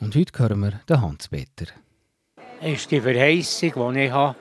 Und 0.02 0.14
heute 0.14 0.40
hören 0.40 0.60
wir 0.60 0.82
den 0.90 1.02
Hans-Peter 1.02 1.68
ist 2.62 2.92
die 2.92 3.02
Verheißung, 3.02 3.94
die 3.94 4.06
ich 4.06 4.12
habe 4.12 4.36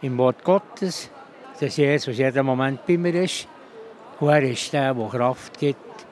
im 0.00 0.16
Wort 0.18 0.44
Gottes, 0.44 1.10
dass 1.58 1.76
Jesus 1.76 2.16
jeden 2.16 2.46
Moment 2.46 2.86
bei 2.86 2.96
mir 2.96 3.14
ist. 3.14 3.48
Und 4.20 4.28
er 4.28 4.42
ist 4.42 4.72
der, 4.72 4.94
der 4.94 5.08
Kraft 5.08 5.58
gibt. 5.58 6.06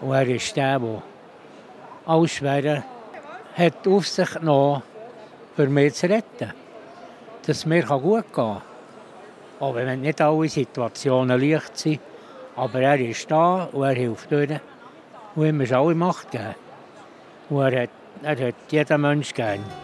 Und 0.00 0.12
er 0.12 0.26
ist 0.28 0.56
der, 0.56 0.78
der 0.78 1.02
alles 2.06 2.32
Schwere 2.32 2.84
hat 3.54 3.86
auf 3.86 4.06
sich 4.06 4.30
genommen, 4.30 4.82
für 5.54 5.68
mich 5.68 5.94
zu 5.94 6.08
retten. 6.08 6.52
Dass 7.46 7.58
es 7.58 7.66
mir 7.66 7.84
gut 7.84 8.00
gehen 8.00 8.32
kann. 8.32 8.62
Auch 9.60 9.74
wenn 9.74 10.00
nicht 10.00 10.20
alle 10.20 10.48
Situationen 10.48 11.40
leicht 11.40 11.76
sind. 11.76 12.00
Aber 12.56 12.80
er 12.80 13.00
ist 13.00 13.30
da 13.30 13.68
und 13.72 13.84
er 13.84 13.94
hilft 13.94 14.30
durch. 14.30 14.60
Und 15.34 15.46
ihm 15.46 15.60
ist 15.60 15.72
alle 15.72 15.94
Macht 15.94 16.30
gegeben. 16.30 16.54
Und 17.50 17.72
er 17.72 17.82
hat, 17.82 17.90
er 18.22 18.48
hat 18.48 18.54
jeden 18.70 19.00
Menschen 19.00 19.34
gern. 19.34 19.83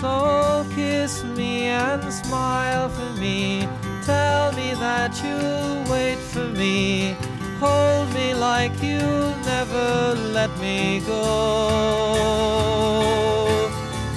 So 0.00 0.66
kiss 0.74 1.24
me 1.24 1.68
and 1.68 2.12
smile 2.12 2.90
for 2.90 3.18
me. 3.18 3.66
Tell 4.04 4.52
me 4.52 4.74
that 4.74 5.12
you'll 5.24 5.90
wait 5.90 6.18
for 6.18 6.46
me. 6.48 7.16
Hold 7.60 8.12
me 8.12 8.34
like 8.34 8.82
you'll 8.82 9.34
never 9.52 10.14
let 10.34 10.50
me 10.58 11.00
go. 11.00 11.22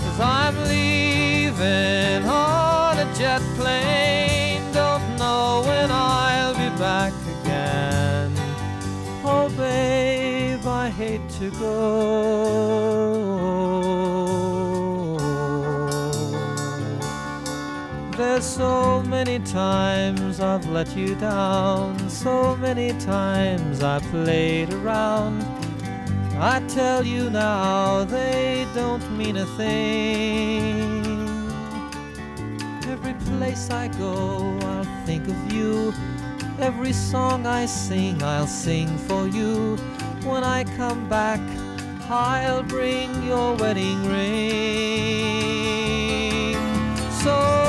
Cause 0.03 0.19
I'm 0.19 0.55
leaving 0.67 2.27
on 2.27 2.97
a 2.97 3.13
jet 3.15 3.41
plane. 3.55 4.08
Times 19.51 20.39
I've 20.39 20.67
let 20.69 20.95
you 20.95 21.15
down, 21.15 22.07
so 22.09 22.55
many 22.55 22.93
times 22.99 23.81
I 23.81 23.99
played 24.11 24.71
around. 24.71 25.43
I 26.37 26.61
tell 26.67 27.03
you 27.03 27.29
now, 27.31 28.03
they 28.03 28.67
don't 28.75 29.03
mean 29.17 29.37
a 29.37 29.45
thing. 29.57 31.03
Every 32.87 33.15
place 33.25 33.71
I 33.71 33.87
go, 33.87 34.57
I'll 34.61 35.05
think 35.05 35.27
of 35.27 35.53
you. 35.53 35.93
Every 36.59 36.93
song 36.93 37.47
I 37.47 37.65
sing, 37.65 38.21
I'll 38.21 38.47
sing 38.47 38.97
for 38.99 39.27
you. 39.27 39.77
When 40.23 40.43
I 40.43 40.63
come 40.77 41.09
back, 41.09 41.41
I'll 42.09 42.63
bring 42.63 43.23
your 43.23 43.55
wedding 43.55 44.05
ring. 44.05 44.29
So 47.23 47.68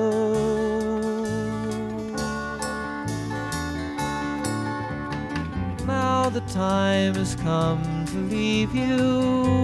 time 6.61 7.15
has 7.15 7.33
come 7.37 7.81
to 8.05 8.17
leave 8.35 8.75
you 8.75 8.97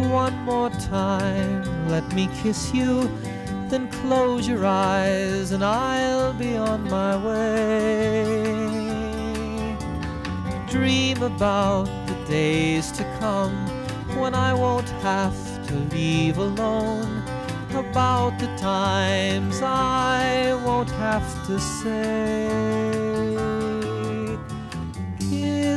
one 0.10 0.34
more 0.50 0.72
time. 0.72 1.62
Let 1.88 2.12
me 2.16 2.28
kiss 2.41 2.74
you, 2.74 3.08
then 3.70 3.88
close 4.02 4.48
your 4.48 4.66
eyes, 4.66 5.52
and 5.52 5.64
I'll 5.64 6.34
be 6.34 6.58
on 6.58 6.89
my 6.89 7.14
way. 7.28 8.34
Dream 10.68 11.22
about 11.22 11.86
the 12.08 12.18
days 12.28 12.91
to 12.93 13.04
come 13.20 13.56
when 14.20 14.34
I 14.34 14.52
won't 14.56 14.89
have 15.10 15.38
to 15.68 15.76
leave 15.95 16.39
alone. 16.39 17.12
About 17.76 18.39
the 18.39 18.50
times 18.58 19.62
I 19.62 20.60
won't 20.66 20.89
have 21.06 21.28
to 21.45 21.60
say 21.60 23.57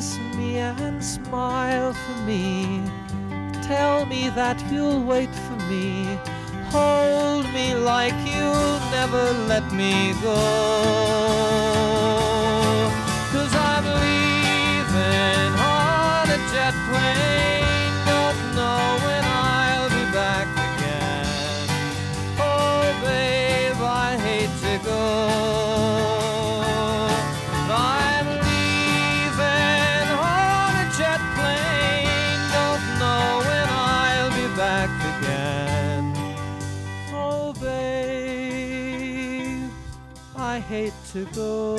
kiss 0.01 0.19
me 0.35 0.57
and 0.57 1.05
smile 1.05 1.93
for 1.93 2.23
me. 2.23 2.83
Tell 3.63 4.07
me 4.07 4.31
that 4.31 4.59
you'll 4.73 5.03
wait 5.05 5.29
for 5.29 5.59
me. 5.69 6.19
Hold 6.73 7.45
me 7.53 7.75
like 7.75 8.15
you'll 8.25 8.81
never 8.97 9.25
let 9.53 9.67
me 9.73 10.15
go. 10.23 10.41
Cause 13.33 13.55
I'm 13.73 13.85
leaving 14.05 15.53
on 15.77 16.31
a 16.31 16.41
jet 16.51 16.75
plane. 16.89 17.60
To 41.13 41.25
go. 41.35 41.77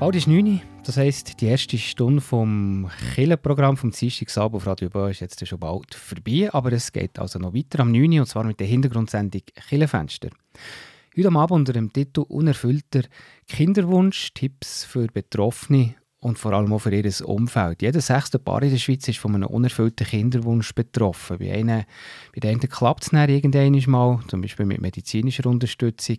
Bald 0.00 0.16
ist 0.16 0.26
9 0.26 0.46
Uhr, 0.46 0.60
das 0.84 0.96
heisst, 0.98 1.40
die 1.40 1.46
erste 1.46 1.78
Stunde 1.78 2.20
vom 2.20 2.90
Killenprogramm 3.14 3.76
vom 3.76 3.90
Dienstagsabend 3.90 4.56
auf 4.56 4.66
Radio 4.66 4.90
Bö 4.90 5.10
ist 5.10 5.20
jetzt 5.20 5.46
schon 5.46 5.58
bald 5.58 5.94
vorbei, 5.94 6.50
aber 6.52 6.72
es 6.72 6.92
geht 6.92 7.18
also 7.18 7.38
noch 7.38 7.54
weiter 7.54 7.80
am 7.80 7.92
9 7.92 8.12
Uhr, 8.12 8.20
und 8.20 8.26
zwar 8.26 8.44
mit 8.44 8.60
der 8.60 8.66
Hintergrundsendung 8.66 9.42
Killenfenster. 9.68 10.30
Heute 11.16 11.28
am 11.28 11.36
Abend 11.36 11.52
unter 11.52 11.72
dem 11.72 11.92
Titel 11.92 12.20
«Unerfüllter 12.28 13.02
Kinderwunsch– 13.46 14.32
Tipps 14.34 14.84
für 14.84 15.06
Betroffene 15.06 15.94
und 16.24 16.38
vor 16.38 16.54
allem 16.54 16.72
auch 16.72 16.78
für 16.78 16.94
ihr 16.94 17.28
Umfeld. 17.28 17.82
Jeder 17.82 18.00
sechste 18.00 18.38
Paar 18.38 18.62
in 18.62 18.70
der 18.70 18.78
Schweiz 18.78 19.06
ist 19.06 19.18
von 19.18 19.34
einem 19.34 19.46
unerfüllten 19.46 20.06
Kinderwunsch 20.06 20.74
betroffen. 20.74 21.36
Bei 21.36 21.52
einen, 21.52 21.84
bei 22.34 22.48
einen 22.48 22.60
klappt 22.60 23.04
es 23.04 23.10
dann 23.10 23.28
irgendwann 23.28 23.78
mal, 23.90 24.20
zum 24.28 24.40
Beispiel 24.40 24.64
mit 24.64 24.80
medizinischer 24.80 25.44
Unterstützung, 25.44 26.16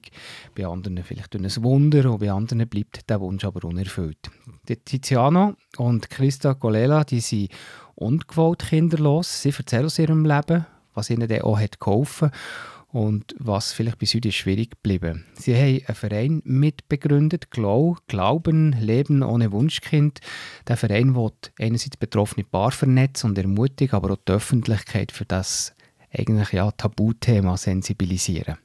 bei 0.55 0.67
anderen 0.67 1.03
vielleicht 1.03 1.33
durch 1.33 1.57
ein 1.57 1.63
Wunder 1.63 2.11
und 2.11 2.19
bei 2.19 2.31
anderen 2.31 2.67
bleibt 2.67 3.09
der 3.09 3.19
Wunsch 3.19 3.43
aber 3.45 3.67
unerfüllt. 3.67 4.29
Die 4.69 4.75
Tiziano 4.75 5.55
und 5.77 6.07
Christa 6.11 6.53
Golela, 6.53 7.03
die 7.03 7.19
sind 7.19 7.49
ungewollt 7.95 8.59
kinderlos. 8.69 9.41
Sie 9.41 9.49
erzählen 9.57 9.85
aus 9.85 9.97
ihrem 9.97 10.23
Leben, 10.23 10.67
was 10.93 11.09
ihnen 11.09 11.27
dann 11.27 11.41
auch 11.41 11.59
geholfen 11.79 12.29
hat 12.29 12.74
und 12.95 13.35
was 13.39 13.73
vielleicht 13.73 13.99
bis 13.99 14.13
heute 14.13 14.31
schwierig 14.31 14.71
geblieben. 14.71 15.25
Sie 15.33 15.53
haben 15.53 15.81
einen 15.85 15.95
Verein 15.95 16.41
mitbegründet, 16.45 17.51
Glau, 17.51 17.97
Glauben, 18.07 18.71
Leben 18.71 19.21
ohne 19.21 19.51
Wunschkind. 19.51 20.21
Der 20.65 20.77
Verein 20.77 21.13
will 21.13 21.31
einerseits 21.59 21.97
betroffene 21.97 22.45
Paar 22.45 22.71
vernetzen 22.71 23.31
und 23.31 23.37
ermutigen, 23.37 23.97
aber 23.97 24.13
auch 24.13 24.19
die 24.25 24.31
Öffentlichkeit 24.31 25.11
für 25.11 25.25
das 25.25 25.75
eigentlich 26.09 26.53
ja 26.53 26.71
Tabuthema 26.71 27.57
sensibilisieren. 27.57 28.59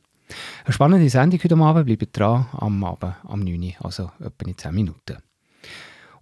Eine 0.65 0.73
spannende 0.73 1.11
Sendung 1.11 1.41
heute 1.43 1.57
Abend, 1.57 1.87
bleibt 1.87 2.17
dran 2.17 2.47
am 2.53 2.85
Abend 2.85 3.17
am 3.25 3.41
9 3.41 3.61
Uhr, 3.61 3.85
also 3.85 4.13
etwa 4.21 4.47
in 4.47 4.57
10 4.57 4.73
Minuten. 4.73 5.17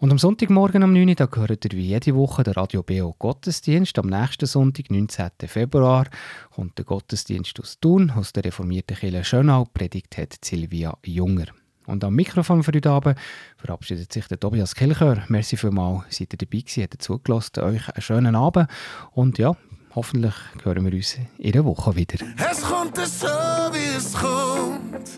Und 0.01 0.13
am 0.13 0.19
Sonntagmorgen 0.19 0.85
am 0.85 0.93
9 0.93 1.09
Uhr, 1.09 1.15
da 1.17 1.27
gehört 1.27 1.65
ihr 1.65 1.73
wie 1.73 1.89
jede 1.89 2.15
Woche 2.15 2.45
der 2.45 2.57
Radio 2.57 2.85
BO 2.85 3.17
Gottesdienst. 3.19 3.99
Am 3.99 4.07
nächsten 4.07 4.47
Sonntag, 4.47 4.93
19. 4.93 5.31
Februar, 5.49 6.07
kommt 6.55 6.79
der 6.79 6.85
Gottesdienst 6.85 7.59
aus 7.59 7.81
Thun, 7.81 8.13
aus 8.13 8.33
der 8.33 8.45
reformierten 8.45 8.97
Kirche 8.97 9.25
Schönau. 9.25 9.65
Predigt 9.65 10.17
hat 10.17 10.37
Silvia 10.45 10.97
Junger. 11.05 11.47
Und 11.87 12.05
am 12.05 12.15
Mikrofon 12.15 12.63
für 12.63 12.71
heute 12.73 12.91
Abend 12.91 13.19
verabschiedet 13.57 14.13
sich 14.13 14.29
der 14.29 14.39
Tobias 14.39 14.77
Kelcher. 14.77 15.25
Merci 15.27 15.57
vielmals, 15.57 16.05
seid 16.17 16.33
ihr 16.33 16.39
dabei 16.39 16.61
gewesen, 16.61 16.85
habt 16.85 17.03
zugelassen. 17.03 17.59
Euch 17.65 17.89
einen 17.89 18.03
schönen 18.03 18.37
Abend 18.37 18.71
und 19.15 19.37
ja, 19.39 19.57
hoffentlich 19.97 20.35
hören 20.63 20.85
wir 20.85 20.93
uns 20.93 21.19
in 21.39 21.51
der 21.51 21.65
Woche 21.65 21.97
wieder. 21.97 22.25
Es 22.49 22.63
kommt 22.63 22.97
so, 22.99 23.27
wie 23.27 23.97
es 23.97 24.13
kommt. 24.13 25.09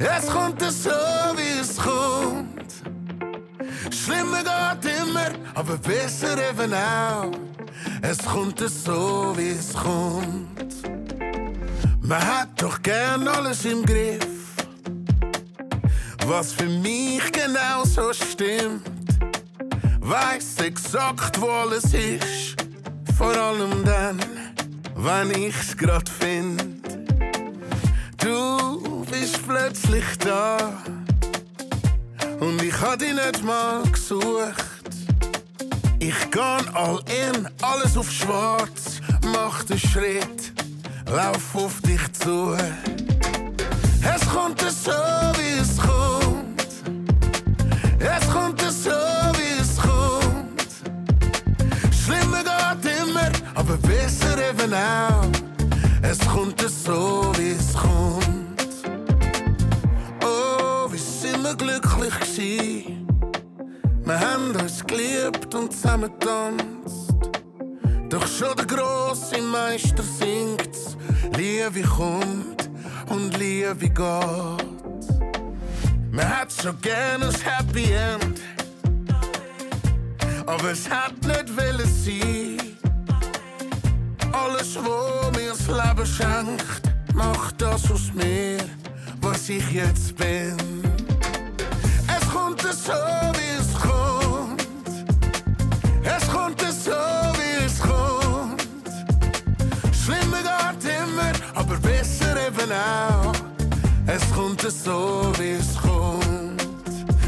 Es 0.00 0.26
kommt 0.26 0.60
so, 0.62 0.90
wie. 0.90 1.41
Schlimmer 4.12 4.42
geht 4.42 4.92
immer, 5.00 5.30
aber 5.54 5.78
besser 5.78 6.36
eben 6.50 6.74
auch. 6.74 7.30
Es 8.02 8.18
kommt 8.18 8.58
so, 8.60 9.32
wie 9.36 9.50
es 9.50 9.72
kommt. 9.72 10.74
Man 12.02 12.20
hat 12.20 12.60
doch 12.60 12.82
gern 12.82 13.26
alles 13.26 13.64
im 13.64 13.84
Griff. 13.84 14.26
Was 16.26 16.52
für 16.52 16.68
mich 16.68 17.32
genau 17.32 17.84
so 17.84 18.12
stimmt. 18.12 18.82
Weiß 20.00 20.56
exakt, 20.58 21.40
wo 21.40 21.48
alles 21.48 21.84
ist. 21.94 22.56
Vor 23.16 23.34
allem 23.34 23.84
dann, 23.84 24.18
wenn 24.96 25.30
ich's 25.30 25.76
grad 25.76 26.08
find. 26.08 26.62
Du 28.18 29.06
bist 29.10 29.46
plötzlich 29.46 30.04
da 30.18 30.82
und 32.42 32.60
ich 32.60 32.80
hab 32.80 32.98
dich 32.98 33.14
nicht 33.14 33.44
mal 33.44 33.82
gesucht. 33.84 34.64
Ich 36.00 36.30
kann 36.30 36.68
all 36.74 36.98
in, 37.06 37.48
alles 37.62 37.96
auf 37.96 38.10
schwarz, 38.10 39.00
mach 39.32 39.62
den 39.64 39.78
Schritt, 39.78 40.52
lauf 41.06 41.54
auf 41.54 41.80
dich 41.82 42.12
zu. 42.12 42.56
Es 44.14 44.28
kommt 44.28 44.60
so, 44.60 44.90
wie 45.38 45.60
es 45.60 45.76
kommt. 45.78 46.66
Es 48.00 48.28
kommt 48.28 48.60
so, 48.60 48.90
wie 49.38 49.60
es 49.60 49.76
kommt. 49.76 50.66
Schlimmer 52.04 52.42
geht 52.82 52.92
immer, 53.02 53.30
aber 53.54 53.76
besser 53.76 54.36
eben 54.50 54.74
auch. 54.74 55.30
Es 56.02 56.18
kommt 56.18 56.60
so, 56.60 57.32
wie 57.36 57.52
es 57.52 57.72
kommt. 57.74 58.41
Glücklich 61.56 62.20
gewesen. 62.20 63.06
Wir 64.04 64.20
haben 64.20 64.54
uns 64.56 64.84
geliebt 64.84 65.54
und 65.54 65.72
zusammen 65.72 66.10
getanzt. 66.18 67.14
Doch 68.08 68.26
schon 68.26 68.56
der 68.56 68.66
grosse 68.66 69.40
Meister 69.40 70.02
singt's. 70.02 70.96
Liebe 71.36 71.82
kommt 71.82 72.70
und 73.08 73.36
Liebe 73.38 73.88
geht. 73.88 74.66
Man 76.10 76.28
hat 76.28 76.52
schon 76.52 76.80
gerne 76.80 77.26
ein 77.26 77.34
Happy 77.34 77.92
End. 77.92 78.40
Aber 80.46 80.70
es 80.70 80.88
hat 80.90 81.14
nicht 81.22 81.56
wollen 81.56 81.88
sein. 81.88 82.58
Alles, 84.32 84.76
was 84.76 85.36
mir 85.36 85.50
das 85.50 85.66
Leben 85.68 86.06
schenkt, 86.06 86.82
macht 87.14 87.60
das 87.62 87.90
aus 87.90 88.12
mir, 88.14 88.58
was 89.20 89.48
ich 89.48 89.70
jetzt 89.70 90.16
bin 90.16 90.81
es 92.72 92.84
so, 92.86 92.92
wie 92.92 93.54
es 93.60 93.74
kommt. 93.74 94.62
Es 96.04 96.28
es 96.62 96.84
so, 96.84 96.90
wie 97.38 97.64
es 97.66 97.78
kommt. 97.80 98.62
Schlimmer 99.92 100.42
geht 100.42 100.90
immer, 101.02 101.32
aber 101.54 101.76
besser 101.76 102.34
eben 102.46 102.72
auch. 102.72 103.32
Es 104.06 104.22
es 104.64 104.84
so, 104.84 105.32
wie 105.38 105.52
es 105.52 105.76
kommt. 105.76 106.66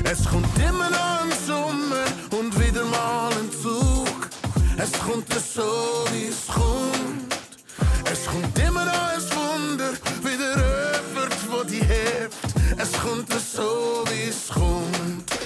Es 0.05 0.25
kommt 0.25 0.59
immer 0.59 0.91
noch 0.91 1.23
ein 1.25 1.33
Sommer 1.47 2.07
und 2.39 2.59
wieder 2.59 2.85
mal 2.87 3.31
ein 3.33 3.51
Zug. 3.63 4.31
Es 4.79 4.93
kommt 4.93 5.31
so, 5.55 6.05
wie 6.13 6.27
es 6.27 6.47
kommt. 6.47 7.35
Es 8.11 8.25
kommt 8.27 8.59
immer 8.59 8.85
noch 8.87 9.15
ein 9.15 9.34
Es 13.15 13.21
kommt 13.21 13.41
so, 13.43 14.05
wie 14.11 14.29
es 14.29 14.49
kommt. 14.49 15.44